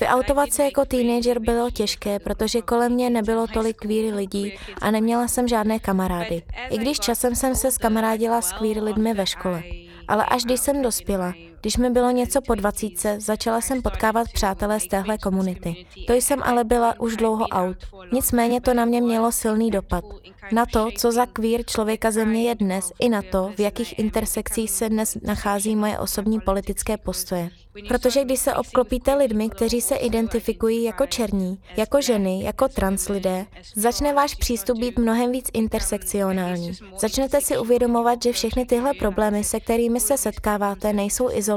Vyautovat 0.00 0.52
se 0.52 0.64
jako 0.64 0.84
teenager 0.84 1.38
bylo 1.38 1.70
těžké, 1.70 2.18
protože 2.18 2.62
kolem 2.62 2.92
mě 2.92 3.10
nebylo 3.10 3.46
tolik 3.46 3.76
queer 3.76 4.14
lidí 4.14 4.58
a 4.80 4.90
neměla 4.90 5.28
jsem 5.28 5.48
žádné 5.48 5.78
kamarády. 5.78 6.42
I 6.70 6.78
když 6.78 7.00
časem 7.00 7.34
jsem 7.34 7.54
se 7.54 7.70
skamarádila 7.70 8.42
s 8.42 8.52
queer 8.52 8.82
lidmi 8.82 9.14
ve 9.14 9.26
škole. 9.26 9.62
Ale 10.08 10.24
až 10.24 10.44
když 10.44 10.60
jsem 10.60 10.82
dospěla, 10.82 11.34
když 11.60 11.76
mi 11.76 11.90
bylo 11.90 12.10
něco 12.10 12.40
po 12.42 12.54
dvacítce, 12.54 13.16
začala 13.20 13.60
jsem 13.60 13.82
potkávat 13.82 14.26
přátelé 14.32 14.80
z 14.80 14.88
téhle 14.88 15.18
komunity. 15.18 15.86
To 16.06 16.12
jsem 16.12 16.42
ale 16.42 16.64
byla 16.64 17.00
už 17.00 17.16
dlouho 17.16 17.46
out. 17.48 17.76
Nicméně 18.12 18.60
to 18.60 18.74
na 18.74 18.84
mě 18.84 19.00
mělo 19.00 19.32
silný 19.32 19.70
dopad. 19.70 20.04
Na 20.52 20.66
to, 20.66 20.88
co 20.98 21.12
za 21.12 21.26
queer 21.26 21.64
člověka 21.66 22.10
země 22.10 22.48
je 22.48 22.54
dnes, 22.54 22.92
i 22.98 23.08
na 23.08 23.22
to, 23.22 23.50
v 23.56 23.60
jakých 23.60 23.98
intersekcích 23.98 24.70
se 24.70 24.88
dnes 24.88 25.18
nachází 25.22 25.76
moje 25.76 25.98
osobní 25.98 26.40
politické 26.40 26.96
postoje. 26.96 27.50
Protože 27.88 28.24
když 28.24 28.40
se 28.40 28.54
obklopíte 28.54 29.14
lidmi, 29.14 29.50
kteří 29.50 29.80
se 29.80 29.96
identifikují 29.96 30.84
jako 30.84 31.06
černí, 31.06 31.58
jako 31.76 32.00
ženy, 32.00 32.44
jako 32.44 32.68
trans 32.68 33.08
lidé, 33.08 33.46
začne 33.74 34.14
váš 34.14 34.34
přístup 34.34 34.78
být 34.78 34.98
mnohem 34.98 35.32
víc 35.32 35.50
intersekcionální. 35.52 36.72
Začnete 36.98 37.40
si 37.40 37.58
uvědomovat, 37.58 38.22
že 38.22 38.32
všechny 38.32 38.66
tyhle 38.66 38.94
problémy, 38.94 39.44
se 39.44 39.60
kterými 39.60 40.00
se 40.00 40.18
setkáváte, 40.18 40.92
nejsou 40.92 41.30
izolované. 41.30 41.47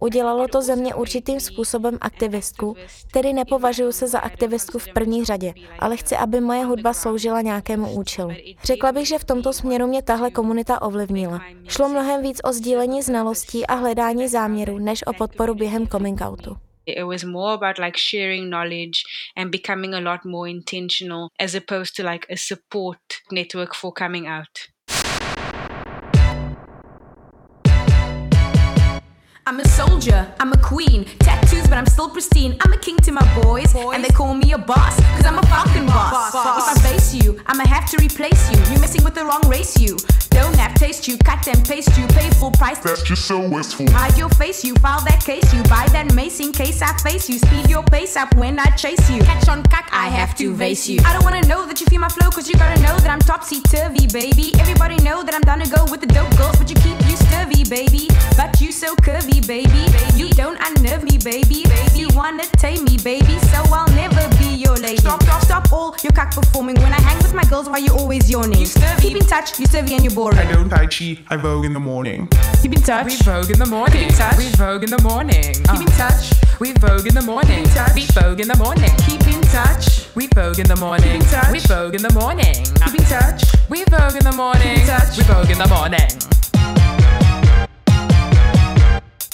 Udělalo 0.00 0.48
to 0.48 0.62
ze 0.62 0.76
mě 0.76 0.94
určitým 0.94 1.40
způsobem 1.40 1.98
aktivistku, 2.00 2.76
který 3.10 3.32
nepovažuji 3.32 3.92
se 3.92 4.08
za 4.08 4.18
aktivistku 4.18 4.78
v 4.78 4.88
první 4.88 5.24
řadě, 5.24 5.54
ale 5.78 5.96
chci, 5.96 6.16
aby 6.16 6.40
moje 6.40 6.64
hudba 6.64 6.92
sloužila 6.92 7.40
nějakému 7.40 7.92
účelu. 7.92 8.30
Řekla 8.64 8.92
bych, 8.92 9.08
že 9.08 9.18
v 9.18 9.24
tomto 9.24 9.52
směru 9.52 9.86
mě 9.86 10.02
tahle 10.02 10.30
komunita 10.30 10.82
ovlivnila. 10.82 11.40
Šlo 11.68 11.88
mnohem 11.88 12.22
víc 12.22 12.40
o 12.44 12.52
sdílení 12.52 13.02
znalostí 13.02 13.66
a 13.66 13.74
hledání 13.74 14.28
záměru, 14.28 14.78
než 14.78 15.06
o 15.06 15.12
podporu 15.12 15.54
během 15.54 15.86
coming 15.86 16.20
outu. 16.20 16.56
It 16.86 17.04
was 17.04 17.24
more 17.24 17.54
about 17.54 17.78
like 17.78 17.98
sharing 17.98 18.48
knowledge 18.48 18.98
and 19.36 19.50
becoming 19.50 19.94
a 19.94 20.12
lot 20.12 20.24
more 20.24 20.50
intentional 20.50 21.28
as 21.38 21.54
opposed 21.54 21.94
to 21.96 22.10
like 22.10 22.26
a 22.30 22.36
support 22.36 22.98
network 23.32 23.74
for 23.74 23.92
coming 23.92 24.26
out. 24.26 24.77
I'm 29.48 29.60
a 29.60 29.68
soldier, 29.68 30.30
I'm 30.40 30.52
a 30.52 30.58
queen. 30.58 31.06
Tattoos, 31.20 31.66
but 31.68 31.78
I'm 31.78 31.86
still 31.86 32.10
pristine. 32.10 32.58
I'm 32.60 32.74
a 32.74 32.76
king 32.76 32.98
to 32.98 33.12
my 33.12 33.40
boys, 33.40 33.74
and 33.74 34.04
they 34.04 34.10
call 34.10 34.34
me 34.34 34.52
a 34.52 34.58
boss, 34.58 35.00
cause 35.16 35.24
I'm 35.24 35.38
a 35.38 35.42
falcon 35.46 35.86
boss. 35.86 36.34
If 36.34 36.76
I 36.76 36.90
face 36.90 37.14
you, 37.14 37.40
I'ma 37.46 37.64
have 37.64 37.88
to 37.92 37.96
replace 37.96 38.50
you. 38.50 38.58
You're 38.70 38.80
messing 38.80 39.04
with 39.04 39.14
the 39.14 39.24
wrong 39.24 39.40
race, 39.48 39.80
you. 39.80 39.96
Don't 40.38 40.56
have 40.56 40.74
taste, 40.74 41.08
you 41.08 41.18
cut 41.18 41.46
and 41.48 41.66
paste, 41.66 41.96
you 41.98 42.06
pay 42.08 42.30
full 42.30 42.52
price. 42.52 42.78
That's 42.78 43.02
just 43.02 43.24
so 43.26 43.38
wasteful. 43.48 43.90
Hide 43.90 44.16
your 44.16 44.28
face, 44.30 44.64
you 44.64 44.74
file 44.76 45.02
that 45.04 45.20
case, 45.24 45.52
you 45.52 45.62
buy 45.64 45.86
that 45.92 46.14
mace 46.14 46.38
in 46.40 46.52
case 46.52 46.80
I 46.80 46.96
face 46.98 47.28
you. 47.28 47.38
Speed 47.38 47.68
your 47.68 47.82
pace 47.82 48.16
up 48.16 48.32
when 48.36 48.58
I 48.58 48.66
chase 48.82 49.10
you. 49.10 49.20
Catch 49.22 49.48
on 49.48 49.62
cock, 49.64 49.88
I 49.90 50.08
have 50.08 50.36
to 50.36 50.54
vase 50.54 50.88
you. 50.88 51.00
I 51.04 51.12
don't 51.12 51.24
wanna 51.24 51.42
know 51.42 51.66
that 51.66 51.80
you 51.80 51.86
feel 51.86 52.00
my 52.00 52.08
flow, 52.08 52.30
cause 52.30 52.48
you 52.48 52.54
gotta 52.54 52.80
know 52.80 52.96
that 52.98 53.10
I'm 53.10 53.18
topsy 53.18 53.60
turvy, 53.62 54.06
baby. 54.06 54.52
Everybody 54.60 54.96
know 55.02 55.24
that 55.24 55.34
I'm 55.34 55.42
down 55.42 55.58
to 55.58 55.68
go 55.68 55.84
with 55.90 56.00
the 56.00 56.06
dope 56.06 56.30
girls, 56.36 56.56
but 56.56 56.70
you 56.70 56.76
keep 56.76 56.98
you 57.10 57.16
sturvy, 57.26 57.68
baby. 57.68 58.06
But 58.36 58.60
you 58.60 58.70
so 58.70 58.94
curvy, 58.96 59.44
baby. 59.46 59.84
You 60.14 60.30
don't 60.30 60.58
unnerve 60.58 61.02
me, 61.02 61.18
baby. 61.18 61.64
You 61.98 62.06
wanna 62.14 62.44
tame 62.62 62.84
me, 62.84 62.96
baby, 62.98 63.38
so 63.50 63.58
I'll 63.74 63.90
never 63.94 64.22
be 64.37 64.37
your 64.58 64.76
lady. 64.76 64.96
Stop, 64.96 65.22
stop, 65.22 65.42
stop 65.42 65.72
all 65.72 65.94
your 66.02 66.12
cock 66.12 66.32
performing. 66.34 66.76
When 66.76 66.92
I 66.92 67.00
hang 67.00 67.18
with 67.18 67.34
my 67.34 67.44
girls, 67.44 67.68
why 67.68 67.78
you 67.78 67.92
always 67.92 68.30
yawning? 68.30 68.66
Keep 69.00 69.16
in 69.16 69.26
touch, 69.26 69.58
you 69.58 69.66
sturvy 69.66 69.92
and 69.92 70.04
you're 70.04 70.14
boring. 70.14 70.38
I 70.38 70.50
don't 70.52 70.68
Tai 70.68 70.86
Chi, 70.86 71.18
I 71.28 71.36
Vogue 71.36 71.64
in 71.64 71.72
the 71.72 71.80
morning. 71.80 72.28
Keep 72.62 72.74
in 72.74 72.82
touch. 72.82 73.06
We 73.06 73.16
Vogue 73.16 73.50
in 73.50 73.58
the 73.58 73.66
morning. 73.66 74.08
Keep 74.08 74.10
in 74.10 74.14
touch. 74.14 74.38
We 74.38 74.48
Vogue 74.56 74.84
in 74.84 74.90
the 74.90 75.02
morning. 75.02 75.42
Keep 75.64 75.80
in 75.80 75.86
touch. 75.86 76.32
We 76.60 76.72
Vogue 76.72 77.10
in 77.10 77.18
the 77.18 77.26
morning. 77.26 77.70
Keep 77.70 77.70
in 77.70 77.70
touch. 77.86 78.06
We 78.16 78.18
Vogue 78.18 78.40
in 78.40 78.48
the 78.48 78.56
morning. 78.56 78.90
Keep 79.06 79.24
in 79.28 79.40
touch. 79.42 80.14
We 80.16 80.26
Vogue 80.26 80.58
in 80.60 80.68
the 80.68 80.76
morning. 80.76 81.20
Keep 81.20 81.20
in 81.20 81.26
touch. 81.30 81.54
We 81.54 81.66
Vogue 81.66 81.94
in 81.94 82.02
the 82.02 82.10
morning. 82.12 82.54
Keep 82.84 82.94
in 82.98 83.04
touch. 83.06 83.42
We 83.70 83.84
Vogue 83.84 84.16
in 84.16 84.24
the 84.24 84.32
morning. 84.32 84.74
Keep 84.74 84.80
in 84.80 84.86
touch. 84.86 85.18
We 85.18 85.24
Vogue 85.24 85.50
in 85.50 85.58
the 85.58 85.68
morning. 85.68 86.08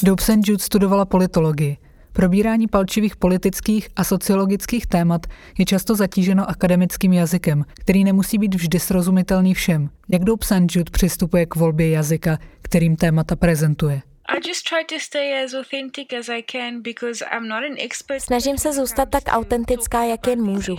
Dope 0.03 0.21
St. 0.21 0.45
Jude 0.47 0.63
studovala 0.63 1.07
politologii. 1.07 1.79
Probírání 2.17 2.67
palčivých 2.69 3.17
politických 3.17 3.89
a 3.97 4.05
sociologických 4.05 4.87
témat 4.87 5.27
je 5.59 5.65
často 5.65 5.95
zatíženo 5.95 6.51
akademickým 6.51 7.13
jazykem, 7.13 7.65
který 7.75 8.05
nemusí 8.05 8.39
být 8.39 8.55
vždy 8.55 8.81
srozumitelný 8.81 9.55
všem. 9.55 9.91
Jak. 10.09 10.23
Jude 10.71 10.91
přistupuje 10.91 11.47
k 11.47 11.57
volbě 11.57 11.89
jazyka, 11.89 12.39
kterým 12.63 12.97
témata 12.97 13.37
prezentuje? 13.37 14.03
I 14.27 14.49
just 14.49 14.67
try 14.69 14.85
to 14.85 14.95
stay 15.01 15.45
as 15.45 15.55
authentic 15.55 16.13
as 16.13 16.29
I 16.29 16.43
can 16.43 16.83
because 16.83 17.25
I'm 17.33 17.49
not 17.49 17.63
an 17.65 17.77
expert. 17.79 18.23
Snažím 18.23 18.59
se 18.59 18.73
zůstat 18.73 19.09
tak 19.11 19.23
autentická, 19.27 20.05
jak 20.05 20.27
jen 20.27 20.43
můžu. 20.43 20.77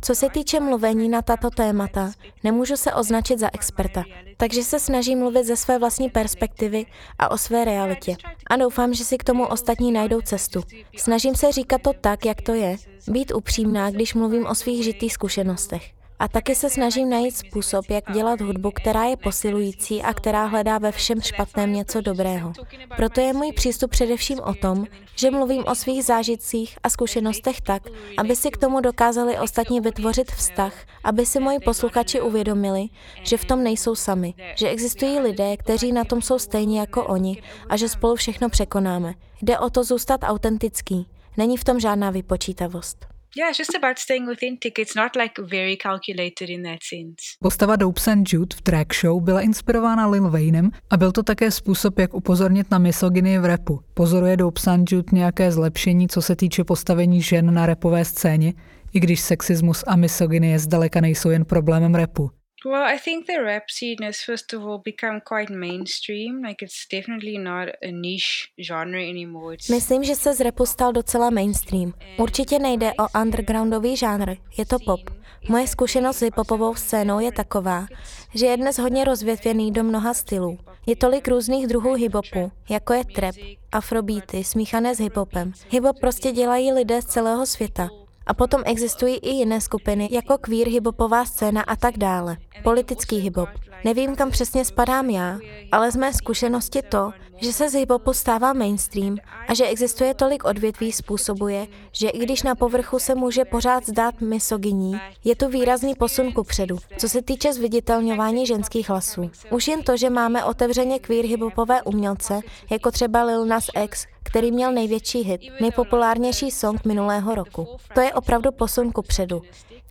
Co 0.00 0.14
se 0.14 0.30
týče 0.30 0.60
mluvení 0.60 1.08
na 1.08 1.22
tato 1.22 1.50
témata, 1.50 2.12
nemůžu 2.44 2.76
se 2.76 2.94
označit 2.94 3.38
za 3.38 3.50
experta, 3.52 4.04
takže 4.36 4.62
se 4.62 4.80
snažím 4.80 5.18
mluvit 5.18 5.44
ze 5.44 5.56
své 5.56 5.78
vlastní 5.78 6.10
perspektivy 6.10 6.86
a 7.18 7.30
o 7.30 7.38
své 7.38 7.64
realitě. 7.64 8.16
A 8.46 8.56
doufám, 8.56 8.94
že 8.94 9.04
si 9.04 9.18
k 9.18 9.24
tomu 9.24 9.46
ostatní 9.46 9.92
najdou 9.92 10.20
cestu. 10.20 10.62
Snažím 10.96 11.34
se 11.34 11.52
říkat 11.52 11.82
to 11.82 11.92
tak, 11.92 12.26
jak 12.26 12.42
to 12.42 12.54
je, 12.54 12.76
být 13.08 13.34
upřímná, 13.34 13.90
když 13.90 14.14
mluvím 14.14 14.46
o 14.46 14.54
svých 14.54 14.84
žitých 14.84 15.12
zkušenostech. 15.12 15.99
A 16.20 16.28
taky 16.28 16.54
se 16.54 16.70
snažím 16.70 17.10
najít 17.10 17.36
způsob, 17.36 17.90
jak 17.90 18.12
dělat 18.12 18.40
hudbu, 18.40 18.70
která 18.70 19.04
je 19.04 19.16
posilující 19.16 20.02
a 20.02 20.14
která 20.14 20.44
hledá 20.44 20.78
ve 20.78 20.92
všem 20.92 21.20
špatném 21.20 21.72
něco 21.72 22.00
dobrého. 22.00 22.52
Proto 22.96 23.20
je 23.20 23.32
můj 23.32 23.52
přístup 23.52 23.90
především 23.90 24.40
o 24.40 24.54
tom, 24.54 24.86
že 25.16 25.30
mluvím 25.30 25.64
o 25.66 25.74
svých 25.74 26.04
zážitcích 26.04 26.78
a 26.82 26.88
zkušenostech 26.88 27.60
tak, 27.60 27.82
aby 28.18 28.36
si 28.36 28.50
k 28.50 28.56
tomu 28.56 28.80
dokázali 28.80 29.38
ostatní 29.38 29.80
vytvořit 29.80 30.32
vztah, 30.32 30.72
aby 31.04 31.26
si 31.26 31.40
moji 31.40 31.58
posluchači 31.58 32.20
uvědomili, 32.20 32.86
že 33.22 33.36
v 33.36 33.44
tom 33.44 33.64
nejsou 33.64 33.94
sami, 33.94 34.34
že 34.54 34.68
existují 34.68 35.18
lidé, 35.18 35.56
kteří 35.56 35.92
na 35.92 36.04
tom 36.04 36.22
jsou 36.22 36.38
stejně 36.38 36.80
jako 36.80 37.06
oni 37.06 37.42
a 37.68 37.76
že 37.76 37.88
spolu 37.88 38.16
všechno 38.16 38.48
překonáme. 38.48 39.14
Jde 39.42 39.58
o 39.58 39.70
to 39.70 39.84
zůstat 39.84 40.20
autentický. 40.22 41.06
Není 41.36 41.56
v 41.56 41.64
tom 41.64 41.80
žádná 41.80 42.10
vypočítavost. 42.10 43.19
Yeah, 43.36 43.50
it's 43.50 43.58
just 43.58 43.74
about 43.76 43.98
staying 43.98 44.28
authentic. 44.28 44.78
It's 44.78 44.96
not 44.96 45.16
like 45.16 45.42
very 45.42 45.76
calculated 45.76 46.50
in 46.50 46.62
that 46.62 46.78
sense. 46.82 47.36
Postava 47.42 47.76
Dope 47.76 48.00
St. 48.00 48.32
Jude 48.32 48.56
v 48.56 48.60
track 48.62 48.94
show 48.94 49.20
byla 49.20 49.40
inspirována 49.40 50.06
Lil 50.06 50.30
Waynem 50.30 50.70
a 50.90 50.96
byl 50.96 51.12
to 51.12 51.22
také 51.22 51.50
způsob, 51.50 51.98
jak 51.98 52.14
upozornit 52.14 52.70
na 52.70 52.78
misogyny 52.78 53.38
v 53.38 53.44
repu. 53.44 53.80
Pozoruje 53.94 54.36
Dope 54.36 54.60
St. 54.60 54.92
Jude 54.92 55.08
nějaké 55.12 55.52
zlepšení, 55.52 56.08
co 56.08 56.22
se 56.22 56.36
týče 56.36 56.64
postavení 56.64 57.22
žen 57.22 57.54
na 57.54 57.66
repové 57.66 58.04
scéně, 58.04 58.54
i 58.92 59.00
když 59.00 59.20
sexismus 59.20 59.84
a 59.86 59.96
misogynie 59.96 60.58
zdaleka 60.58 61.00
nejsou 61.00 61.30
jen 61.30 61.44
problémem 61.44 61.94
repu. 61.94 62.30
Well, 62.64 62.82
I 62.94 62.98
think 62.98 63.26
the 63.26 63.42
rap 63.42 63.62
scene 63.70 63.96
has 64.02 64.16
first 64.26 64.52
of 64.52 64.62
all 64.62 64.78
become 64.84 65.20
quite 65.20 65.50
mainstream. 65.50 66.42
Like 66.42 66.64
it's 66.66 66.86
definitely 66.92 67.38
not 67.38 67.68
a 67.82 67.90
niche 67.90 68.52
genre 68.60 69.00
anymore. 69.10 69.54
It's 69.54 69.68
Myslím, 69.68 70.04
že 70.04 70.14
se 70.14 70.34
z 70.34 70.40
repu 70.40 70.66
stal 70.66 70.92
docela 70.92 71.30
mainstream. 71.30 71.92
Určitě 72.18 72.58
nejde 72.58 72.92
o 72.92 73.20
undergroundový 73.20 73.96
žánr, 73.96 74.36
je 74.58 74.66
to 74.66 74.76
pop. 74.86 75.00
Moje 75.48 75.66
zkušenost 75.66 76.16
s 76.16 76.22
hiphopovou 76.22 76.74
scénou 76.74 77.20
je 77.20 77.32
taková, 77.32 77.86
že 78.34 78.46
je 78.46 78.56
dnes 78.56 78.78
hodně 78.78 79.04
rozvětvený 79.04 79.72
do 79.72 79.84
mnoha 79.84 80.14
stylů. 80.14 80.58
Je 80.86 80.96
tolik 80.96 81.28
různých 81.28 81.66
druhů 81.66 81.94
hiphopu, 81.94 82.52
jako 82.70 82.92
je 82.92 83.04
trap, 83.04 83.34
afrobeaty, 83.72 84.44
smíchané 84.44 84.94
s 84.94 84.98
hiphopem. 84.98 85.52
Hiphop 85.70 86.00
prostě 86.00 86.32
dělají 86.32 86.72
lidé 86.72 87.02
z 87.02 87.04
celého 87.04 87.46
světa. 87.46 87.88
A 88.26 88.34
potom 88.34 88.62
existují 88.64 89.16
i 89.16 89.30
jiné 89.30 89.60
skupiny, 89.60 90.08
jako 90.12 90.38
queer 90.38 90.68
hiphopová 90.68 91.24
scéna 91.24 91.62
a 91.62 91.76
tak 91.76 91.98
dále. 91.98 92.36
Politický 92.62 93.16
hiphop. 93.16 93.48
Nevím, 93.84 94.16
kam 94.16 94.30
přesně 94.30 94.64
spadám 94.64 95.10
já, 95.10 95.38
ale 95.72 95.90
z 95.90 95.96
mé 95.96 96.12
zkušenosti 96.12 96.82
to, 96.82 97.12
že 97.42 97.52
se 97.52 97.70
z 97.70 97.74
hiphopu 97.74 98.12
stává 98.12 98.52
mainstream 98.52 99.16
a 99.48 99.54
že 99.54 99.66
existuje 99.66 100.14
tolik 100.14 100.44
odvětví 100.44 100.92
způsobuje, 100.92 101.66
že 101.92 102.08
i 102.08 102.18
když 102.18 102.42
na 102.42 102.54
povrchu 102.54 102.98
se 102.98 103.14
může 103.14 103.44
pořád 103.44 103.86
zdát 103.86 104.20
misogyní, 104.20 105.00
je 105.24 105.36
tu 105.36 105.48
výrazný 105.48 105.94
posun 105.94 106.32
ku 106.32 106.44
předu, 106.44 106.78
co 106.98 107.08
se 107.08 107.22
týče 107.22 107.52
zviditelňování 107.52 108.46
ženských 108.46 108.88
hlasů. 108.88 109.30
Už 109.50 109.68
jen 109.68 109.82
to, 109.82 109.96
že 109.96 110.10
máme 110.10 110.44
otevřeně 110.44 110.98
queer 110.98 111.24
hiphopové 111.24 111.82
umělce, 111.82 112.40
jako 112.70 112.90
třeba 112.90 113.22
Lil 113.22 113.46
Nas 113.46 113.66
X, 113.84 114.06
který 114.22 114.52
měl 114.52 114.72
největší 114.72 115.20
hit, 115.20 115.40
nejpopulárnější 115.60 116.50
song 116.50 116.84
minulého 116.84 117.34
roku. 117.34 117.66
To 117.94 118.00
je 118.00 118.12
opravdu 118.12 118.52
posun 118.52 118.92
ku 118.92 119.02
předu. 119.02 119.42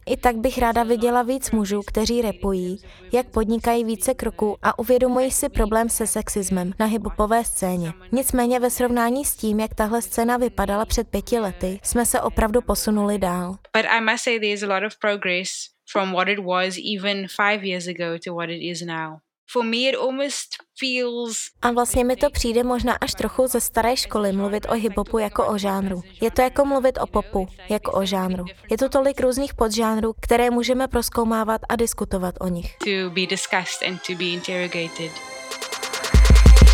I 0.09 0.17
tak 0.17 0.37
bych 0.37 0.57
ráda 0.57 0.83
viděla 0.83 1.23
víc 1.23 1.51
mužů, 1.51 1.81
kteří 1.87 2.21
repují, 2.21 2.77
jak 3.13 3.27
podnikají 3.27 3.83
více 3.83 4.13
kroků 4.13 4.57
a 4.61 4.79
uvědomují 4.79 5.31
si 5.31 5.49
problém 5.49 5.89
se 5.89 6.07
sexismem 6.07 6.73
na 6.79 6.85
hiphopové 6.85 7.43
scéně. 7.43 7.93
Nicméně 8.11 8.59
ve 8.59 8.69
srovnání 8.69 9.25
s 9.25 9.35
tím, 9.35 9.59
jak 9.59 9.75
tahle 9.75 10.01
scéna 10.01 10.37
vypadala 10.37 10.85
před 10.85 11.07
pěti 11.07 11.39
lety, 11.39 11.79
jsme 11.83 12.05
se 12.05 12.21
opravdu 12.21 12.61
posunuli 12.61 13.17
dál. 13.17 13.51
But 13.51 13.85
I 13.89 14.01
must 14.01 14.23
say 14.23 14.39
there's 14.39 14.63
a 14.63 14.73
lot 14.73 14.83
of 14.83 14.99
progress 14.99 15.49
from 15.91 16.11
what 16.11 16.27
it 16.27 16.39
was 16.39 16.77
even 16.95 17.27
five 17.27 17.67
years 17.67 17.87
ago 17.87 18.19
to 18.25 18.33
what 18.33 18.49
it 18.49 18.61
is 18.61 18.81
now. 18.81 19.17
For 19.51 19.63
me, 19.63 19.77
it 19.77 19.95
almost 19.95 20.47
feels 20.79 21.37
A 21.61 21.71
vlastně 21.71 22.03
mi 22.03 22.15
to 22.15 22.29
přijde 22.29 22.63
možná 22.63 22.93
až 23.01 23.13
trochu 23.13 23.47
ze 23.47 23.61
staré 23.61 23.97
školy 23.97 24.31
mluvit 24.31 24.65
o 24.69 24.73
hiphopu 24.73 25.17
jako 25.17 25.47
o 25.47 25.57
žánru. 25.57 26.01
Je 26.21 26.31
to 26.31 26.41
jako 26.41 26.65
mluvit 26.65 26.97
o 27.01 27.07
popu, 27.07 27.47
jako 27.69 27.91
o 27.91 28.05
žánru. 28.05 28.45
Je 28.71 28.77
to 28.77 28.89
tolik 28.89 29.21
různých 29.21 29.53
podžánrů, 29.53 30.13
které 30.21 30.49
můžeme 30.49 30.87
proskoumávat 30.87 31.61
a 31.69 31.75
diskutovat 31.75 32.35
o 32.39 32.47
nich. 32.47 32.75
to 32.77 33.09
be 33.09 33.25
discussed 33.25 33.83
and 33.87 33.99
to 34.07 34.13
be 34.15 34.25
interrogated. 34.25 35.11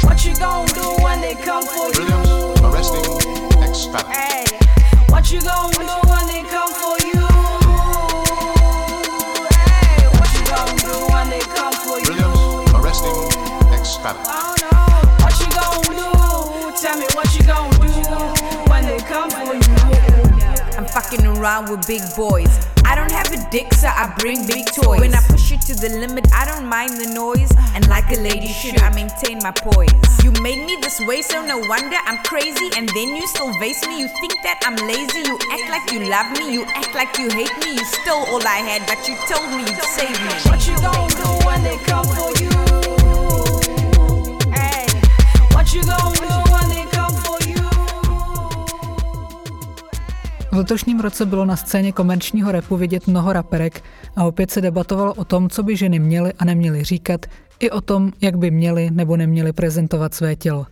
What 0.03 0.25
you 0.25 0.33
gon' 0.33 0.65
do 0.75 1.03
when 1.03 1.21
they 1.21 1.35
come 1.35 1.65
for 1.65 2.01
you? 2.01 2.65
Arresting 2.65 3.05
extra. 3.69 3.99
Hey, 4.09 4.45
what 5.09 5.31
you 5.31 5.39
gon' 5.41 5.71
do 5.71 6.09
when 6.09 6.27
they 6.27 6.43
come 6.51 6.73
for 6.73 6.97
you? 6.99 7.04
Brilliant. 13.05 13.35
Arresting 13.35 13.73
extra. 13.73 14.13
Oh 14.25 14.55
no, 14.61 14.73
what 15.21 15.33
you 15.39 15.49
gon' 15.53 15.81
do? 15.93 16.73
Tell 16.81 16.97
me 16.97 17.05
what 17.13 17.29
you 17.37 17.43
gon' 17.45 17.69
do 17.79 18.17
when 18.69 18.85
they 18.85 18.97
come 18.99 19.29
for 19.29 19.53
you. 19.53 19.75
I'm 20.77 20.85
fucking 20.85 21.25
around 21.25 21.69
with 21.69 21.87
big 21.87 22.01
boys. 22.15 22.51
I 22.83 22.95
don't 22.95 23.11
have 23.11 23.31
a 23.31 23.49
dick, 23.49 23.73
so 23.73 23.87
I 23.87 24.13
bring 24.19 24.45
big 24.45 24.65
toys. 24.67 24.99
When 24.99 25.15
I 25.15 25.21
push 25.27 25.51
it 25.51 25.61
to 25.61 25.73
the 25.73 25.89
limit, 25.89 26.27
I 26.33 26.45
don't 26.45 26.67
mind 26.67 26.97
the 26.97 27.07
noise. 27.13 27.51
And 27.73 27.87
like 27.87 28.11
a 28.11 28.19
lady 28.19 28.47
should, 28.47 28.79
I 28.81 28.93
maintain 28.93 29.39
my 29.41 29.51
poise. 29.51 29.89
You 30.23 30.31
made 30.41 30.65
me 30.65 30.77
this 30.81 30.99
way, 31.01 31.21
so 31.21 31.43
no 31.45 31.57
wonder 31.57 31.97
I'm 32.05 32.21
crazy. 32.23 32.69
And 32.75 32.89
then 32.89 33.15
you 33.15 33.25
still 33.27 33.51
vase 33.59 33.87
me. 33.87 33.99
You 33.99 34.07
think 34.19 34.35
that 34.43 34.59
I'm 34.65 34.75
lazy. 34.87 35.23
You 35.25 35.39
act 35.51 35.69
like 35.69 35.91
you 35.91 36.09
love 36.09 36.31
me. 36.37 36.53
You 36.53 36.65
act 36.75 36.93
like 36.93 37.17
you 37.17 37.29
hate 37.29 37.57
me. 37.63 37.73
You 37.73 37.85
stole 37.85 38.25
all 38.27 38.45
I 38.45 38.59
had, 38.59 38.85
but 38.85 39.07
you 39.07 39.15
told 39.27 39.49
me 39.55 39.63
you'd 39.63 39.83
save 39.83 40.17
me. 40.21 40.35
What 40.51 40.67
you 40.67 40.75
gon' 40.83 41.09
do 41.09 41.45
when 41.47 41.63
they 41.63 41.77
come 41.85 42.05
for 42.05 42.29
you? 42.29 42.34
V 50.51 50.57
letošním 50.57 50.99
roce 50.99 51.25
bylo 51.25 51.45
na 51.45 51.55
scéně 51.55 51.91
komerčního 51.91 52.51
repu 52.51 52.77
vidět 52.77 53.07
mnoho 53.07 53.33
raperek 53.33 53.83
a 54.15 54.23
opět 54.23 54.51
se 54.51 54.61
debatovalo 54.61 55.13
o 55.13 55.25
tom, 55.25 55.49
co 55.49 55.63
by 55.63 55.75
ženy 55.75 55.99
měly 55.99 56.33
a 56.33 56.45
neměly 56.45 56.83
říkat, 56.83 57.25
i 57.59 57.69
o 57.69 57.81
tom, 57.81 58.11
jak 58.21 58.37
by 58.37 58.51
měly 58.51 58.91
nebo 58.91 59.17
neměly 59.17 59.53
prezentovat 59.53 60.13
své 60.13 60.35
tělo. 60.35 60.65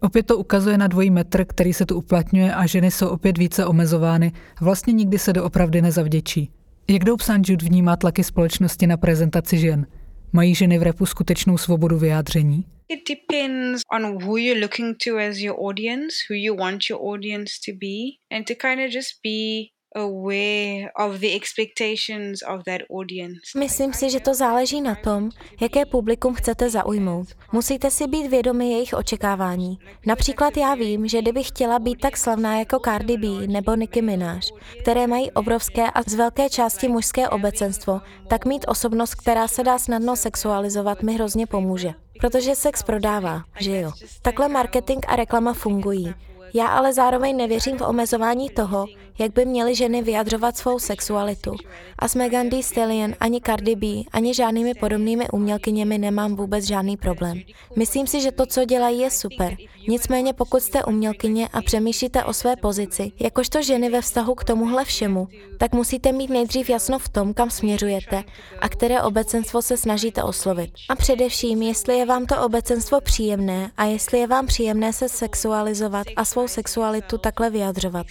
Opět 0.00 0.26
to 0.26 0.36
ukazuje 0.36 0.78
na 0.78 0.86
dvojí 0.86 1.10
metr, 1.10 1.44
který 1.44 1.72
se 1.72 1.86
tu 1.86 1.96
uplatňuje 1.96 2.54
a 2.54 2.66
ženy 2.66 2.90
jsou 2.90 3.08
opět 3.08 3.38
více 3.38 3.66
omezovány 3.66 4.32
vlastně 4.60 4.92
nikdy 4.92 5.18
se 5.18 5.32
doopravdy 5.32 5.82
nezavděčí. 5.82 6.50
Jak 6.88 7.04
Dope 7.04 7.24
St. 7.24 7.48
Jude 7.48 7.66
vnímá 7.66 7.96
tlaky 7.96 8.24
společnosti 8.24 8.86
na 8.86 8.96
prezentaci 8.96 9.58
žen? 9.58 9.86
Mají 10.32 10.54
ženy 10.54 10.78
v 10.78 10.82
repu 10.82 11.06
skutečnou 11.06 11.58
svobodu 11.58 11.98
vyjádření? 11.98 12.64
It 12.90 13.06
depends 13.06 13.82
on 13.92 14.02
who 14.20 14.36
you're 14.36 14.60
looking 14.60 14.96
to 15.04 15.18
as 15.18 15.38
your 15.40 15.54
audience, 15.60 16.26
who 16.28 16.34
you 16.34 16.56
want 16.56 16.90
your 16.90 16.98
audience 17.00 17.60
to 17.66 17.72
be, 17.72 18.18
and 18.30 18.44
to 18.46 18.54
kind 18.54 18.80
of 18.80 18.90
just 18.90 19.22
be 19.22 19.70
aware 19.94 20.90
of 20.98 21.20
the 21.20 21.34
expectations 21.36 22.42
of 22.42 22.64
that 22.64 22.82
audience. 22.90 23.40
Myslím 23.56 23.92
si, 23.92 24.10
že 24.10 24.20
to 24.20 24.34
záleží 24.34 24.80
na 24.80 24.94
tom, 24.94 25.30
jaké 25.60 25.86
publikum 25.86 26.34
chcete 26.34 26.70
zaujmout. 26.70 27.28
Musíte 27.52 27.90
si 27.90 28.06
být 28.06 28.26
vědomi 28.26 28.72
jejich 28.72 28.94
očekávání. 28.94 29.78
Například 30.06 30.56
já 30.56 30.74
vím, 30.74 31.08
že 31.08 31.22
kdybych 31.22 31.48
chtěla 31.48 31.78
být 31.78 32.00
tak 32.00 32.16
slavná 32.16 32.58
jako 32.58 32.78
Cardi 32.78 33.16
B 33.16 33.46
nebo 33.46 33.76
Nicki 33.76 34.02
Minaj, 34.02 34.40
které 34.80 35.06
mají 35.06 35.30
obrovské 35.30 35.90
a 35.90 36.02
z 36.02 36.14
velké 36.14 36.48
části 36.50 36.88
mužské 36.88 37.28
obecenstvo, 37.28 38.00
tak 38.28 38.46
mít 38.46 38.64
osobnost, 38.68 39.14
která 39.14 39.48
se 39.48 39.62
dá 39.62 39.78
snadno 39.78 40.16
sexualizovat, 40.16 41.02
mi 41.02 41.14
hrozně 41.14 41.46
pomůže. 41.46 41.94
Protože 42.20 42.54
sex 42.54 42.82
prodává, 42.82 43.42
že 43.60 43.80
jo? 43.80 43.92
Takhle 44.22 44.48
marketing 44.48 45.04
a 45.08 45.16
reklama 45.16 45.52
fungují. 45.52 46.14
Já 46.54 46.66
ale 46.66 46.92
zároveň 46.92 47.36
nevěřím 47.36 47.78
v 47.78 47.82
omezování 47.82 48.50
toho, 48.50 48.86
jak 49.20 49.32
by 49.32 49.44
měly 49.44 49.74
ženy 49.74 50.02
vyjadřovat 50.02 50.56
svou 50.56 50.78
sexualitu. 50.78 51.54
A 51.98 52.08
s 52.08 52.14
Megan 52.14 52.50
Thee 52.50 52.62
Stallion, 52.62 53.14
ani 53.20 53.40
Cardi 53.40 53.76
B, 53.76 53.86
ani 54.12 54.34
žádnými 54.34 54.74
podobnými 54.74 55.28
umělkyněmi 55.28 55.98
nemám 55.98 56.36
vůbec 56.36 56.64
žádný 56.64 56.96
problém. 56.96 57.40
Myslím 57.76 58.06
si, 58.06 58.20
že 58.20 58.32
to, 58.32 58.46
co 58.46 58.64
dělají, 58.64 59.00
je 59.00 59.10
super. 59.10 59.56
Nicméně 59.88 60.32
pokud 60.32 60.62
jste 60.62 60.84
umělkyně 60.84 61.48
a 61.48 61.62
přemýšlíte 61.62 62.24
o 62.24 62.32
své 62.32 62.56
pozici, 62.56 63.12
jakožto 63.20 63.62
ženy 63.62 63.90
ve 63.90 64.00
vztahu 64.00 64.34
k 64.34 64.44
tomuhle 64.44 64.84
všemu, 64.84 65.28
tak 65.58 65.72
musíte 65.72 66.12
mít 66.12 66.30
nejdřív 66.30 66.70
jasno 66.70 66.98
v 66.98 67.08
tom, 67.08 67.34
kam 67.34 67.50
směřujete 67.50 68.24
a 68.60 68.68
které 68.68 69.02
obecenstvo 69.02 69.62
se 69.62 69.76
snažíte 69.76 70.22
oslovit. 70.22 70.70
A 70.88 70.96
především, 70.96 71.62
jestli 71.62 71.98
je 71.98 72.06
vám 72.06 72.26
to 72.26 72.42
obecenstvo 72.44 73.00
příjemné 73.00 73.70
a 73.76 73.84
jestli 73.84 74.18
je 74.18 74.26
vám 74.26 74.46
příjemné 74.46 74.92
se 74.92 75.08
sexualizovat 75.08 76.06
a 76.16 76.24
svou 76.24 76.48
sexualitu 76.48 77.18
takhle 77.18 77.50
vyjadřovat. 77.50 78.06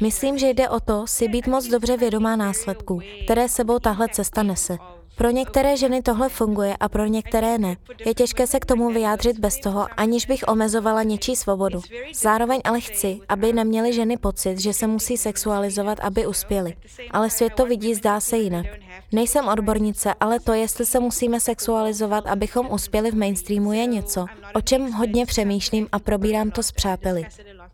Myslím, 0.00 0.38
že 0.38 0.48
jde 0.48 0.68
o 0.68 0.80
to 0.80 1.06
si 1.06 1.28
být 1.28 1.46
moc 1.46 1.66
dobře 1.66 1.96
vědomá 1.96 2.36
následků, 2.36 3.00
které 3.24 3.48
sebou 3.48 3.78
tahle 3.78 4.08
cesta 4.08 4.42
nese. 4.42 4.78
Pro 5.16 5.30
některé 5.30 5.76
ženy 5.76 6.02
tohle 6.02 6.28
funguje 6.28 6.76
a 6.80 6.88
pro 6.88 7.06
některé 7.06 7.58
ne. 7.58 7.76
Je 8.06 8.14
těžké 8.14 8.46
se 8.46 8.60
k 8.60 8.64
tomu 8.64 8.90
vyjádřit 8.90 9.38
bez 9.38 9.58
toho, 9.58 9.86
aniž 9.96 10.26
bych 10.26 10.44
omezovala 10.48 11.02
něčí 11.02 11.36
svobodu. 11.36 11.80
Zároveň 12.14 12.60
ale 12.64 12.80
chci, 12.80 13.20
aby 13.28 13.52
neměly 13.52 13.92
ženy 13.92 14.16
pocit, 14.16 14.60
že 14.60 14.72
se 14.72 14.86
musí 14.86 15.16
sexualizovat, 15.16 16.00
aby 16.00 16.26
uspěly. 16.26 16.74
Ale 17.10 17.30
svět 17.30 17.52
to 17.54 17.66
vidí 17.66 17.94
zdá 17.94 18.20
se 18.20 18.38
jinak. 18.38 18.66
Nejsem 19.12 19.48
odbornice, 19.48 20.14
ale 20.20 20.40
to, 20.40 20.52
jestli 20.52 20.86
se 20.86 21.00
musíme 21.00 21.40
sexualizovat, 21.40 22.26
abychom 22.26 22.72
uspěli 22.72 23.10
v 23.10 23.16
mainstreamu, 23.16 23.72
je 23.72 23.86
něco, 23.86 24.26
o 24.54 24.60
čem 24.60 24.92
hodně 24.92 25.26
přemýšlím 25.26 25.88
a 25.92 25.98
probírám 25.98 26.50
to 26.50 26.62
s 26.62 26.72
přáteli. 26.72 27.26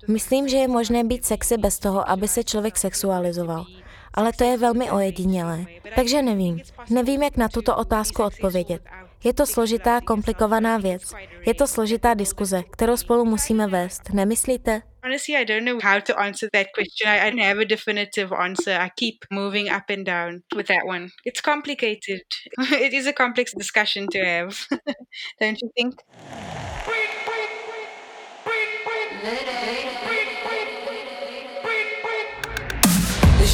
Myslím, 0.09 0.49
že 0.49 0.57
je 0.57 0.69
možné 0.69 1.05
být 1.05 1.25
sexy 1.25 1.57
bez 1.57 1.79
toho, 1.79 2.11
aby 2.11 2.29
se 2.29 2.45
člověk 2.45 2.77
sexualizoval. 2.77 3.67
Ale 4.15 4.33
to 4.33 4.45
je 4.45 4.57
velmi 4.57 4.91
ojedinělé. 4.91 5.65
Takže 5.97 6.23
nevím. 6.23 6.61
Nevím, 6.91 7.23
jak 7.23 7.37
na 7.37 7.49
tuto 7.49 7.77
otázku 7.77 8.23
odpovědět. 8.23 8.83
Je 9.25 9.35
to 9.35 9.47
složitá, 9.47 10.01
komplikovaná 10.01 10.79
věc. 10.79 11.13
Je 11.47 11.55
to 11.55 11.67
složitá 11.67 12.15
diskuze, 12.15 12.63
kterou 12.71 12.97
spolu 12.97 13.25
musíme 13.25 13.67
vést. 13.67 14.13
Nemyslíte? 14.13 14.83
Honestly, 15.05 15.37
I 15.37 15.45
don't 15.45 15.65
know 15.65 15.81
how 15.83 16.01
to 16.01 16.19
answer 16.19 16.49
that 16.53 16.67
question. 16.75 17.09
I, 17.09 17.27
I 17.27 17.31
don't 17.31 17.43
have 17.43 17.61
a 17.61 17.65
definitive 17.65 18.33
answer. 18.33 18.81
I 18.81 18.91
keep 18.97 19.25
moving 19.31 19.69
up 19.69 19.91
and 19.91 20.07
down 20.07 20.41
with 20.57 20.67
that 20.67 20.87
one. 20.87 21.09
It's 21.27 21.41
complicated. 21.41 22.23
it 22.73 22.95
is 22.95 23.07
a 23.07 23.13
complex 23.13 23.53
discussion 23.53 24.07
to 24.13 24.19
have, 24.25 24.67
don't 25.41 25.61
you 25.61 25.71
think? 25.77 25.95
The 29.25 29.94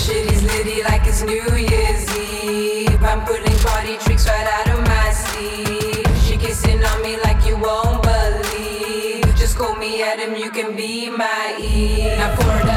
shit 0.01 0.33
is 0.33 0.43
litty 0.43 0.83
like 0.83 1.07
it's 1.07 1.23
New 1.23 1.49
Year's 1.57 2.05
Eve. 2.17 3.03
I'm 3.03 3.21
putting 3.27 3.57
party 3.59 3.97
tricks 3.99 4.27
right 4.27 4.49
out 4.57 4.69
of 4.75 4.81
my 4.87 5.11
sleeve. 5.13 6.07
She 6.25 6.37
kissing 6.37 6.83
on 6.83 7.03
me 7.03 7.19
like 7.25 7.45
you 7.47 7.57
won't 7.59 8.03
believe. 8.03 9.25
Just 9.37 9.57
call 9.59 9.77
me 9.77 10.03
Adam, 10.03 10.35
you 10.37 10.51
can 10.51 10.75
be 10.75 11.11
my 11.11 11.57
Eve. 11.61 12.17
Now 12.19 12.35
pour 12.37 12.70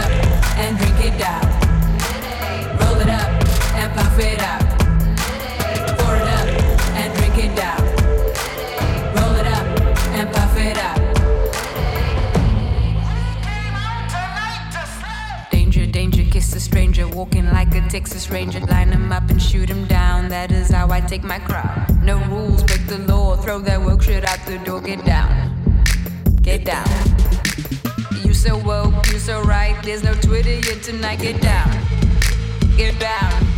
a 16.56 16.60
stranger. 16.60 17.08
Walking 17.08 17.46
like 17.52 17.74
a 17.76 17.82
Texas 17.90 18.30
Ranger. 18.30 18.60
Line 18.60 18.92
him 18.92 19.12
up 19.12 19.30
and 19.30 19.42
shoot 19.42 19.70
him 19.70 19.86
down. 19.86 20.30
That 20.30 20.52
is 20.52 20.70
how 20.70 20.90
I 20.92 21.02
take 21.02 21.24
my 21.24 21.40
crowd. 21.40 22.04
No 22.04 22.18
rules, 22.26 22.64
break 22.64 22.88
the 22.88 23.00
law. 23.00 23.36
Throw 23.38 23.60
that 23.60 23.82
woke 23.82 24.04
shit 24.04 24.26
out 24.26 24.40
the 24.46 24.58
door. 24.66 24.82
Get 24.82 25.06
down. 25.06 25.30
Get 26.42 26.66
down. 26.66 26.88
You 28.26 28.34
so 28.34 28.58
woke, 28.58 29.12
you 29.12 29.20
so 29.20 29.42
right. 29.42 29.76
There's 29.84 30.04
no 30.04 30.14
Twitter 30.14 30.56
yet 30.68 30.84
tonight. 30.84 31.20
Get 31.22 31.42
down. 31.42 31.70
Get 32.78 33.00
down. 33.00 33.54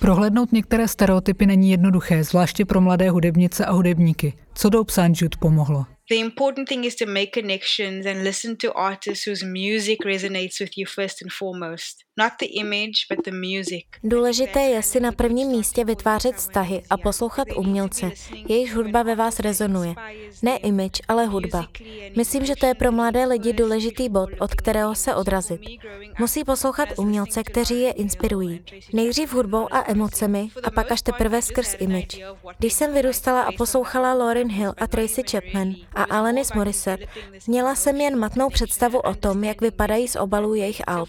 Prohlédnout 0.00 0.52
některé 0.52 0.88
stereotypy 0.88 1.46
není 1.46 1.70
jednoduché, 1.70 2.24
zvláště 2.24 2.64
pro 2.64 2.80
mladé 2.80 3.10
hudebnice 3.10 3.64
a 3.64 3.72
hudebníky. 3.72 4.32
Co 4.54 4.68
Dope 4.68 4.92
Sanjut 4.92 5.36
pomohlo? 5.36 5.86
The 6.08 6.16
important 6.16 6.68
thing 6.68 6.84
is 6.84 6.94
to 6.94 7.06
make 7.06 7.40
connections 7.40 8.06
and 8.06 8.22
listen 8.22 8.56
to 8.56 8.72
artists 8.72 9.26
whose 9.26 9.46
music 9.46 9.98
resonates 10.04 10.60
with 10.60 10.78
you 10.78 10.86
first 10.86 11.22
and 11.22 11.32
foremost. 11.32 12.05
Důležité 14.04 14.60
je 14.60 14.82
si 14.82 15.00
na 15.00 15.12
prvním 15.12 15.48
místě 15.48 15.84
vytvářet 15.84 16.36
vztahy 16.36 16.82
a 16.90 16.96
poslouchat 16.96 17.48
umělce, 17.56 18.10
jejichž 18.48 18.74
hudba 18.74 19.02
ve 19.02 19.14
vás 19.14 19.40
rezonuje. 19.40 19.94
Ne 20.42 20.56
image, 20.56 21.02
ale 21.08 21.26
hudba. 21.26 21.66
Myslím, 22.16 22.46
že 22.46 22.56
to 22.56 22.66
je 22.66 22.74
pro 22.74 22.92
mladé 22.92 23.24
lidi 23.24 23.52
důležitý 23.52 24.08
bod, 24.08 24.28
od 24.40 24.54
kterého 24.54 24.94
se 24.94 25.14
odrazit. 25.14 25.60
Musí 26.18 26.44
poslouchat 26.44 26.88
umělce, 26.96 27.42
kteří 27.42 27.80
je 27.80 27.92
inspirují. 27.92 28.64
Nejdřív 28.92 29.32
hudbou 29.32 29.68
a 29.74 29.90
emocemi 29.90 30.48
a 30.62 30.70
pak 30.70 30.92
až 30.92 31.02
teprve 31.02 31.42
skrz 31.42 31.76
image. 31.78 32.18
Když 32.58 32.72
jsem 32.72 32.94
vyrůstala 32.94 33.42
a 33.42 33.52
poslouchala 33.52 34.14
Lauryn 34.14 34.48
Hill 34.48 34.74
a 34.76 34.86
Tracy 34.86 35.22
Chapman 35.30 35.74
a 35.94 36.02
Alanis 36.02 36.52
Morissette, 36.52 37.06
měla 37.46 37.74
jsem 37.74 38.00
jen 38.00 38.18
matnou 38.18 38.50
představu 38.50 38.98
o 38.98 39.14
tom, 39.14 39.44
jak 39.44 39.60
vypadají 39.60 40.08
z 40.08 40.16
obalů 40.16 40.54
jejich 40.54 40.82
alb. 40.86 41.08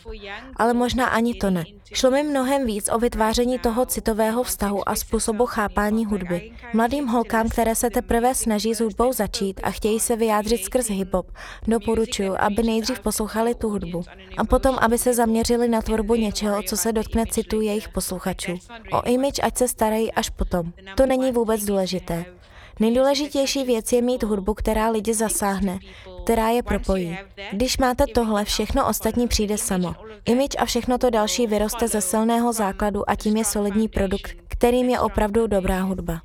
Ale 0.56 0.74
možná 0.74 0.97
ani 1.06 1.34
to 1.34 1.50
ne. 1.50 1.64
Šlo 1.94 2.12
mi 2.12 2.24
mnohem 2.24 2.66
víc 2.66 2.90
o 2.94 3.00
vytváření 3.00 3.60
toho 3.60 3.86
citového 3.86 4.44
vztahu 4.44 4.90
a 4.90 4.96
způsobu 4.96 5.46
chápání 5.46 6.06
hudby. 6.06 6.52
Mladým 6.74 7.08
holkám, 7.08 7.50
které 7.50 7.76
se 7.76 7.90
teprve 7.90 8.36
snaží 8.36 8.76
s 8.76 8.82
hudbou 8.82 9.14
začít 9.14 9.60
a 9.64 9.72
chtějí 9.72 10.00
se 10.00 10.16
vyjádřit 10.16 10.64
skrz 10.64 10.90
hip-hop, 10.90 11.24
doporučuji, 11.68 12.38
aby 12.38 12.64
nejdřív 12.64 13.00
poslouchali 13.00 13.56
tu 13.56 13.70
hudbu 13.70 14.04
a 14.38 14.44
potom, 14.44 14.78
aby 14.82 14.98
se 14.98 15.14
zaměřili 15.14 15.68
na 15.68 15.82
tvorbu 15.82 16.16
něčeho, 16.16 16.64
co 16.64 16.78
se 16.78 16.92
dotkne 16.92 17.26
citů 17.26 17.62
jejich 17.62 17.90
posluchačů. 17.90 18.60
O 18.92 19.02
image 19.06 19.40
ať 19.44 19.58
se 19.58 19.68
starají 19.68 20.12
až 20.12 20.30
potom. 20.30 20.72
To 20.96 21.06
není 21.06 21.32
vůbec 21.32 21.66
důležité. 21.66 22.37
Nejdůležitější 22.80 23.64
věc 23.64 23.92
je 23.92 24.02
mít 24.02 24.24
hudbu, 24.24 24.54
která 24.54 24.90
lidi 24.90 25.14
zasáhne, 25.14 25.80
která 26.24 26.50
je 26.50 26.64
propojí. 26.64 27.18
Když 27.52 27.78
máte 27.78 28.04
tohle, 28.08 28.46
všechno 28.46 28.88
ostatní 28.90 29.28
přijde 29.28 29.58
samo. 29.58 29.96
Image 30.26 30.58
a 30.58 30.66
všechno 30.66 30.98
to 30.98 31.10
další 31.10 31.48
vyroste 31.48 31.88
ze 31.88 32.02
silného 32.02 32.54
základu 32.54 33.10
a 33.10 33.16
tím 33.16 33.38
je 33.38 33.46
solidní 33.46 33.88
produkt, 33.88 34.32
kterým 34.48 34.90
je 34.90 35.00
opravdu 35.00 35.48
dobrá 35.48 35.82
hudba. 35.82 36.22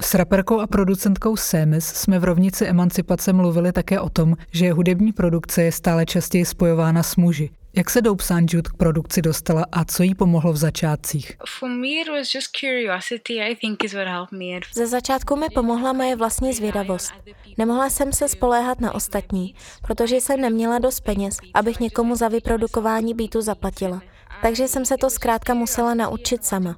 S 0.00 0.14
raperkou 0.14 0.60
a 0.60 0.66
producentkou 0.66 1.36
Semis 1.36 1.86
jsme 1.86 2.18
v 2.18 2.24
rovnici 2.24 2.66
emancipace 2.66 3.32
mluvili 3.32 3.72
také 3.72 4.00
o 4.00 4.08
tom, 4.08 4.34
že 4.52 4.72
hudební 4.72 5.12
produkce 5.12 5.62
je 5.62 5.72
stále 5.72 6.06
častěji 6.06 6.44
spojována 6.44 7.02
s 7.02 7.16
muži. 7.16 7.50
Jak 7.76 7.90
se 7.90 8.02
Dope 8.02 8.24
Sanjut 8.24 8.68
k 8.68 8.76
produkci 8.76 9.22
dostala 9.22 9.64
a 9.72 9.84
co 9.84 10.02
jí 10.02 10.14
pomohlo 10.14 10.52
v 10.52 10.56
začátcích? 10.56 11.32
For 11.58 11.68
me, 11.68 11.88
it 11.88 12.08
was 12.08 12.34
just 12.34 12.56
curiosity, 12.60 13.40
I 13.40 13.56
think, 13.56 13.84
is 13.84 13.94
what 13.94 14.06
helped 14.06 14.38
me. 14.38 14.60
Ze 14.74 14.86
začátku 14.86 15.36
mi 15.36 15.46
pomohla 15.54 15.92
moje 15.92 16.16
vlastní 16.16 16.52
zvědavost. 16.52 17.12
Nemohla 17.58 17.90
jsem 17.90 18.12
se 18.12 18.28
spoléhat 18.28 18.80
na 18.80 18.94
ostatní, 18.94 19.54
protože 19.86 20.16
jsem 20.16 20.40
neměla 20.40 20.78
dost 20.78 21.00
peněz, 21.00 21.36
abych 21.54 21.80
někomu 21.80 22.16
za 22.16 22.28
vyprodukování 22.28 23.14
beatu 23.14 23.40
zaplatila. 23.40 24.02
Takže 24.42 24.68
jsem 24.68 24.84
se 24.84 24.96
to 24.96 25.10
zkrátka 25.10 25.54
musela 25.54 25.94
naučit 25.94 26.44
sama. 26.44 26.76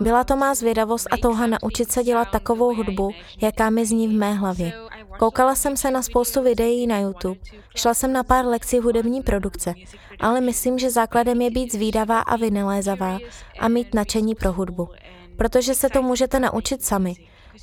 Byla 0.00 0.24
to 0.24 0.36
má 0.36 0.54
zvědavost 0.54 1.06
a 1.10 1.16
touha 1.16 1.46
naučit 1.46 1.92
se 1.92 2.04
dělat 2.04 2.30
takovou 2.30 2.74
hudbu, 2.74 3.10
jaká 3.40 3.70
mi 3.70 3.86
zní 3.86 4.08
v 4.08 4.12
mé 4.12 4.34
hlavě. 4.34 4.72
Koukala 5.18 5.54
jsem 5.54 5.76
se 5.76 5.90
na 5.90 6.02
spoustu 6.02 6.42
videí 6.42 6.86
na 6.86 6.98
YouTube, 6.98 7.40
šla 7.76 7.94
jsem 7.94 8.12
na 8.12 8.24
pár 8.24 8.46
lekcí 8.46 8.78
hudební 8.78 9.22
produkce, 9.22 9.74
ale 10.20 10.40
myslím, 10.40 10.78
že 10.78 10.90
základem 10.90 11.40
je 11.40 11.50
být 11.50 11.72
zvídavá 11.72 12.20
a 12.20 12.36
vynalézavá 12.36 13.18
a 13.60 13.68
mít 13.68 13.94
nadšení 13.94 14.34
pro 14.34 14.52
hudbu. 14.52 14.88
Protože 15.36 15.74
se 15.74 15.88
to 15.88 16.02
můžete 16.02 16.40
naučit 16.40 16.84
sami. 16.84 17.14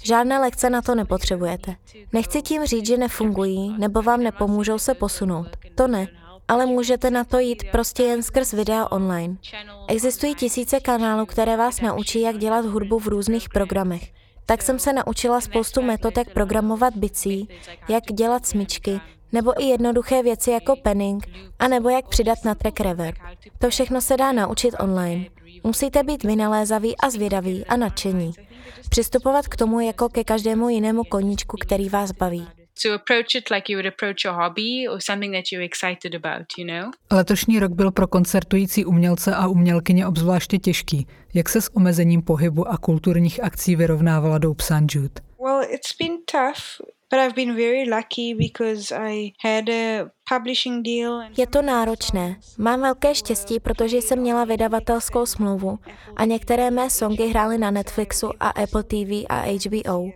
Žádné 0.04 0.40
lekce 0.40 0.70
na 0.70 0.82
to 0.82 0.96
nepotřebujete. 0.96 1.76
Nechci 2.14 2.42
tím 2.42 2.66
říct, 2.66 2.88
že 2.88 2.98
nefungují 2.98 3.76
nebo 3.78 4.02
vám 4.02 4.24
nepomůžou 4.24 4.78
se 4.78 4.94
posunout. 4.94 5.48
To 5.76 5.88
ne 5.88 6.08
ale 6.52 6.66
můžete 6.66 7.12
na 7.12 7.24
to 7.24 7.40
jít 7.40 7.64
prostě 7.72 8.04
jen 8.04 8.24
skrz 8.24 8.54
videa 8.54 8.88
online. 8.92 9.38
Existují 9.88 10.36
tisíce 10.36 10.80
kanálů, 10.80 11.26
které 11.26 11.58
vás 11.58 11.82
naučí, 11.82 12.22
jak 12.22 12.38
dělat 12.38 12.66
hudbu 12.66 13.00
v 13.00 13.08
různých 13.08 13.50
programech. 13.50 14.21
Tak 14.52 14.62
jsem 14.62 14.80
se 14.80 14.94
naučila 14.94 15.42
spoustu 15.42 15.82
metod, 15.82 16.18
jak 16.18 16.34
programovat 16.34 16.96
bicí, 16.96 17.48
jak 17.90 18.04
dělat 18.04 18.46
smyčky, 18.46 19.00
nebo 19.32 19.62
i 19.62 19.66
jednoduché 19.66 20.24
věci 20.24 20.52
jako 20.52 20.76
penning, 20.76 21.28
a 21.60 21.68
nebo 21.68 21.90
jak 21.90 22.08
přidat 22.08 22.38
na 22.46 22.56
track 22.56 22.80
reverb. 22.80 23.18
To 23.60 23.70
všechno 23.70 24.02
se 24.02 24.18
dá 24.18 24.32
naučit 24.32 24.76
online. 24.80 25.26
Musíte 25.64 26.04
být 26.04 26.24
vynalézaví 26.24 26.98
a 26.98 27.10
zvědaví 27.10 27.66
a 27.66 27.78
nadšení. 27.78 28.32
Přistupovat 28.90 29.48
k 29.48 29.56
tomu 29.56 29.80
jako 29.80 30.10
ke 30.10 30.24
každému 30.24 30.70
jinému 30.70 31.04
koníčku, 31.04 31.58
který 31.62 31.90
vás 31.90 32.12
baví 32.12 32.48
to 32.84 32.94
approach 32.94 33.36
it 33.36 33.52
like 33.52 33.72
you 33.72 33.78
would 33.78 33.94
approach 33.94 34.26
a 34.26 34.32
hobby 34.32 34.88
or 34.90 35.00
something 35.02 35.34
that 35.34 35.52
you're 35.52 35.66
excited 35.66 36.16
about, 36.16 36.46
you 36.58 36.66
know? 36.66 36.92
Letošní 37.12 37.60
rok 37.60 37.72
byl 37.72 37.92
pro 37.92 38.08
koncertující 38.08 38.86
umělce 38.86 39.36
a 39.36 39.48
umělkyně 39.48 40.08
obzvláště 40.08 40.58
těžký. 40.58 41.08
Jak 41.34 41.50
se 41.50 41.62
s 41.62 41.76
omezením 41.76 42.22
pohybu 42.22 42.68
a 42.68 42.78
kulturních 42.78 43.44
akcí 43.44 43.76
vyrovnávala 43.76 44.38
Dope. 44.38 44.64
Jude? 44.90 45.22
Well, 45.40 45.62
it's 45.64 45.96
been 46.00 46.18
tough. 46.32 46.92
But 47.12 47.20
I've 47.20 47.36
been 47.36 47.56
very 47.56 47.90
lucky 47.90 48.34
because 48.34 48.96
I 48.96 49.34
had 49.44 49.70
a 49.70 50.12
publishing 50.36 50.84
deal. 50.84 51.22
Je 51.38 51.48
to 51.48 51.62
náročné. 51.62 52.36
Mám 52.58 52.82
velké 52.82 53.16
štěstí, 53.16 53.60
protože 53.60 53.98
jsem 53.98 54.20
měla 54.20 54.46
vydavatelskou 54.46 55.26
smlouvu 55.26 55.80
a 56.16 56.26
některé 56.26 56.72
mé 56.72 56.90
songy 56.90 57.28
hrály 57.28 57.58
na 57.58 57.72
Netflixu 57.72 58.30
a 58.40 58.50
Apple 58.50 58.84
TV 58.84 59.26
a 59.30 59.44
HBO, 59.66 60.10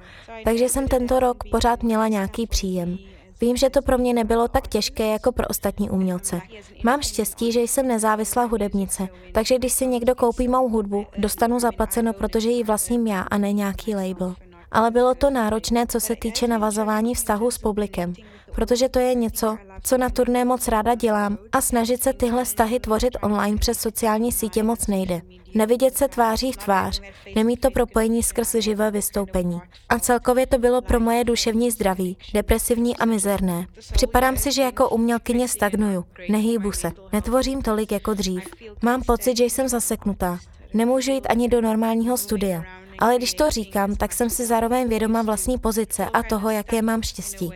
takže 0.45 0.69
jsem 0.69 0.87
tento 0.87 1.19
rok 1.19 1.37
pořád 1.51 1.83
měla 1.83 2.07
nějaký 2.07 2.47
příjem. 2.47 2.97
Vím, 3.41 3.57
že 3.57 3.69
to 3.69 3.81
pro 3.81 3.97
mě 3.97 4.13
nebylo 4.13 4.47
tak 4.47 4.67
těžké 4.67 5.07
jako 5.07 5.31
pro 5.31 5.47
ostatní 5.47 5.89
umělce. 5.89 6.41
Mám 6.83 7.01
štěstí, 7.01 7.51
že 7.51 7.61
jsem 7.61 7.87
nezávislá 7.87 8.43
hudebnice, 8.43 9.07
takže 9.31 9.57
když 9.57 9.73
si 9.73 9.87
někdo 9.87 10.15
koupí 10.15 10.47
mou 10.47 10.69
hudbu, 10.69 11.05
dostanu 11.17 11.59
zaplaceno, 11.59 12.13
protože 12.13 12.49
ji 12.49 12.63
vlastním 12.63 13.07
já 13.07 13.21
a 13.21 13.37
ne 13.37 13.53
nějaký 13.53 13.95
label 13.95 14.35
ale 14.75 14.91
bylo 14.91 15.15
to 15.15 15.29
náročné, 15.29 15.87
co 15.87 15.99
se 15.99 16.15
týče 16.15 16.47
navazování 16.47 17.15
vztahu 17.15 17.51
s 17.51 17.57
publikem, 17.57 18.13
protože 18.55 18.89
to 18.89 18.99
je 18.99 19.15
něco, 19.15 19.57
co 19.83 19.97
na 19.97 20.09
turné 20.09 20.45
moc 20.45 20.67
ráda 20.67 20.95
dělám 20.95 21.37
a 21.51 21.61
snažit 21.61 22.03
se 22.03 22.13
tyhle 22.13 22.45
vztahy 22.45 22.79
tvořit 22.79 23.17
online 23.21 23.57
přes 23.57 23.79
sociální 23.79 24.31
sítě 24.31 24.63
moc 24.63 24.87
nejde. 24.87 25.21
Nevidět 25.53 25.97
se 25.97 26.07
tváří 26.07 26.51
v 26.51 26.57
tvář, 26.57 27.01
nemít 27.35 27.61
to 27.61 27.71
propojení 27.71 28.23
skrz 28.23 28.55
živé 28.55 28.91
vystoupení. 28.91 29.61
A 29.89 29.99
celkově 29.99 30.47
to 30.47 30.57
bylo 30.57 30.81
pro 30.81 30.99
moje 30.99 31.23
duševní 31.23 31.71
zdraví, 31.71 32.17
depresivní 32.33 32.97
a 32.97 33.05
mizerné. 33.05 33.67
Připadám 33.93 34.37
si, 34.37 34.51
že 34.51 34.61
jako 34.61 34.89
umělkyně 34.89 35.47
stagnuju, 35.47 36.05
nehýbu 36.29 36.71
se, 36.71 36.91
netvořím 37.13 37.61
tolik 37.61 37.91
jako 37.91 38.13
dřív. 38.13 38.43
Mám 38.81 39.01
pocit, 39.03 39.37
že 39.37 39.43
jsem 39.43 39.67
zaseknutá. 39.67 40.39
Nemůžu 40.73 41.11
jít 41.11 41.27
ani 41.29 41.49
do 41.49 41.61
normálního 41.61 42.17
studia. 42.17 42.63
Ale 42.99 43.17
když 43.17 43.33
to 43.33 43.49
říkám, 43.49 43.95
tak 43.95 44.13
jsem 44.13 44.29
si 44.29 44.45
zároveň 44.45 44.89
vědoma 44.89 45.21
vlastní 45.21 45.57
pozice 45.57 46.05
a 46.13 46.23
toho, 46.23 46.49
jaké 46.49 46.81
mám 46.81 47.03
štěstí. 47.03 47.51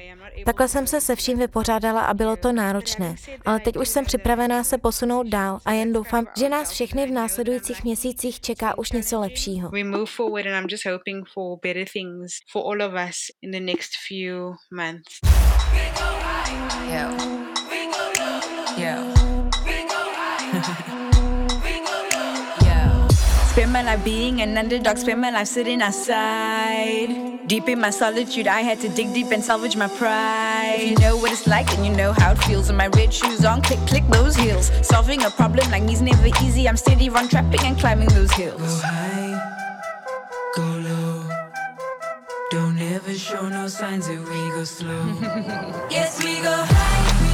Takhle 0.46 0.68
jsem 0.68 0.88
se 0.88 1.02
se 1.02 1.16
vším 1.16 1.38
vypořádala 1.38 2.02
a 2.02 2.14
bylo 2.14 2.36
to 2.36 2.52
náročné, 2.52 3.16
ale 3.46 3.60
teď 3.60 3.78
už 3.78 3.88
jsem 3.88 4.06
připravená 4.06 4.64
se 4.64 4.78
posunout 4.78 5.28
dál 5.28 5.60
a 5.66 5.72
jen 5.72 5.94
doufám, 5.94 6.26
že 6.38 6.50
nás 6.50 6.72
všechny 6.72 7.08
v 7.08 7.12
následujících 7.12 7.84
měsících 7.84 8.42
čeká 8.42 8.78
už 8.78 8.92
něco 8.92 9.20
lepšího. 9.20 9.70
We 9.70 9.84
move 9.84 10.06
Spend 23.50 23.74
my 23.74 23.82
life 23.82 24.04
being 24.06 24.42
an 24.42 24.56
underdog, 24.58 24.98
spend 24.98 25.22
my 25.22 25.32
life 25.32 25.48
sitting 25.48 25.82
outside. 25.82 27.48
Deep 27.48 27.68
in 27.68 27.80
my 27.82 27.90
solitude, 27.90 28.46
I 28.46 28.62
had 28.62 28.80
to 28.82 28.90
dig 28.90 29.12
deep 29.12 29.32
and 29.32 29.44
salvage 29.44 29.76
my 29.76 29.88
pride. 29.88 30.76
If 30.78 30.92
you 30.92 30.98
know 30.98 31.18
what 31.18 31.32
it's 31.32 31.48
like, 31.48 31.66
then 31.66 31.84
you 31.84 31.92
know 31.92 32.14
how 32.14 32.34
it 32.34 32.44
feels. 32.44 32.70
And 32.70 32.78
my 32.78 32.88
red 32.90 33.12
shoes 33.12 33.44
on, 33.44 33.64
click, 33.64 33.80
click 33.88 34.06
those 34.10 34.36
heels. 34.36 34.72
Solving 34.84 35.24
a 35.24 35.32
problem 35.32 35.70
like 35.72 35.82
me's 35.82 36.00
never 36.00 36.28
easy. 36.44 36.70
I'm 36.70 36.78
steady 36.78 37.10
run 37.10 37.28
trapping 37.28 37.62
and 37.62 37.78
climbing 37.78 38.10
those 38.10 38.32
hills. 38.34 38.62
Go 38.62 38.88
high, 38.88 39.56
go 40.56 40.64
low. 40.64 41.30
Don't 42.52 42.80
ever 42.80 43.14
show 43.16 43.50
no 43.50 43.68
signs 43.68 44.08
that 44.08 44.20
we 44.20 44.42
go 44.56 44.64
slow. 44.64 45.06
yes, 45.90 46.24
we 46.24 46.36
go 46.42 46.54
high. 46.56 47.29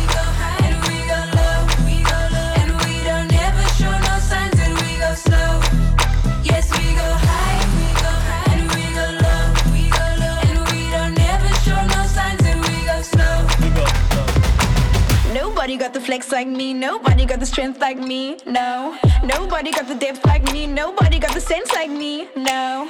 Nobody 15.65 15.79
got 15.79 15.93
the 15.95 15.99
flex 15.99 16.31
like 16.31 16.47
me, 16.47 16.75
nobody 16.75 17.25
got 17.25 17.39
the 17.39 17.45
strength 17.47 17.81
like 17.81 17.97
me, 17.97 18.37
no. 18.45 18.95
Nobody 19.23 19.71
got 19.71 19.87
the 19.87 19.95
depth 19.95 20.23
like 20.23 20.43
me, 20.53 20.67
nobody 20.67 21.17
got 21.17 21.33
the 21.33 21.41
sense 21.41 21.73
like 21.73 21.89
me, 21.89 22.27
no. 22.35 22.87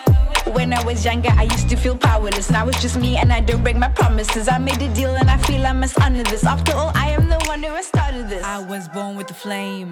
When 0.48 0.74
I 0.74 0.84
was 0.84 1.06
younger, 1.06 1.30
I 1.38 1.44
used 1.44 1.70
to 1.70 1.78
feel 1.78 1.96
powerless. 1.96 2.52
Now 2.52 2.68
it's 2.68 2.82
just 2.82 2.98
me 3.00 3.16
and 3.16 3.32
I 3.32 3.40
don't 3.40 3.64
break 3.64 3.78
my 3.78 3.88
promises. 3.88 4.50
I 4.50 4.58
made 4.58 4.82
a 4.82 4.94
deal 4.94 5.16
and 5.16 5.32
I 5.32 5.38
feel 5.38 5.66
I 5.66 5.72
must 5.72 5.98
honor 6.02 6.24
this. 6.24 6.46
After 6.46 6.74
all, 6.74 6.92
I 6.96 7.12
am 7.12 7.30
the 7.30 7.40
one 7.46 7.64
who 7.64 7.82
started 7.82 8.28
this. 8.28 8.44
I 8.44 8.60
was 8.60 8.90
born 8.90 9.16
with 9.16 9.28
the 9.28 9.36
flame. 9.36 9.92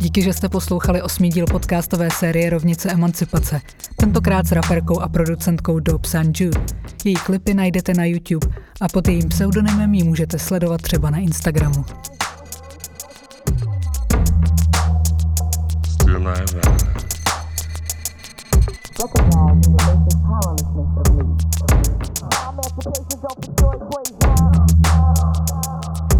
Díky, 0.00 0.22
že 0.22 0.32
jste 0.32 0.48
poslouchali 0.48 1.02
osmý 1.02 1.28
díl 1.28 1.46
podcastové 1.46 2.10
série 2.10 2.50
Rovnice 2.50 2.92
emancipace. 2.92 3.60
Tentokrát 3.96 4.46
s 4.46 4.52
raperkou 4.52 5.00
a 5.00 5.08
producentkou 5.08 5.80
Dope. 5.80 6.08
Jude. 6.34 6.60
Její 7.04 7.16
klipy 7.16 7.54
najdete 7.54 7.94
na 7.94 8.04
YouTube 8.04 8.46
a 8.80 8.88
pod 8.88 9.08
jejím 9.08 9.28
pseudonymem 9.28 9.94
ji 9.94 10.04
můžete 10.04 10.38
sledovat 10.38 10.82
třeba 10.82 11.10
na 11.10 11.18
Instagramu. 11.18 11.84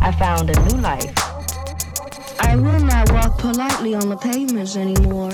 I 0.01 0.12
found 0.12 0.51
a 0.51 0.61
new 0.64 0.85
life. 0.85 1.38
Will 2.59 2.81
not 2.81 3.12
walk 3.12 3.38
politely 3.38 3.94
on 3.94 4.09
the 4.09 4.16
pavements 4.16 4.77
anymore. 4.77 5.31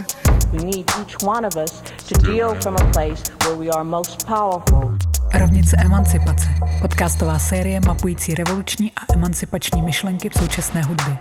We 0.52 0.58
need 0.58 0.84
each 1.00 1.16
one 1.22 1.46
of 1.46 1.56
us 1.56 1.82
to 2.08 2.14
deal 2.20 2.54
from 2.60 2.76
a 2.76 2.92
place 2.92 3.22
where 3.44 3.56
we 3.56 3.70
are 3.70 3.82
most 3.82 4.26
powerful. 4.26 4.98
Rovnice 5.32 5.76
emancipace. 5.84 6.48
Podcastová 6.82 7.38
série 7.38 7.80
mapující 7.80 8.34
revoluční 8.34 8.92
a 8.92 9.12
emancipační 9.14 9.82
myšlenky 9.82 10.28
v 10.28 10.34
současné 10.34 10.82
hudbě. 10.82 11.18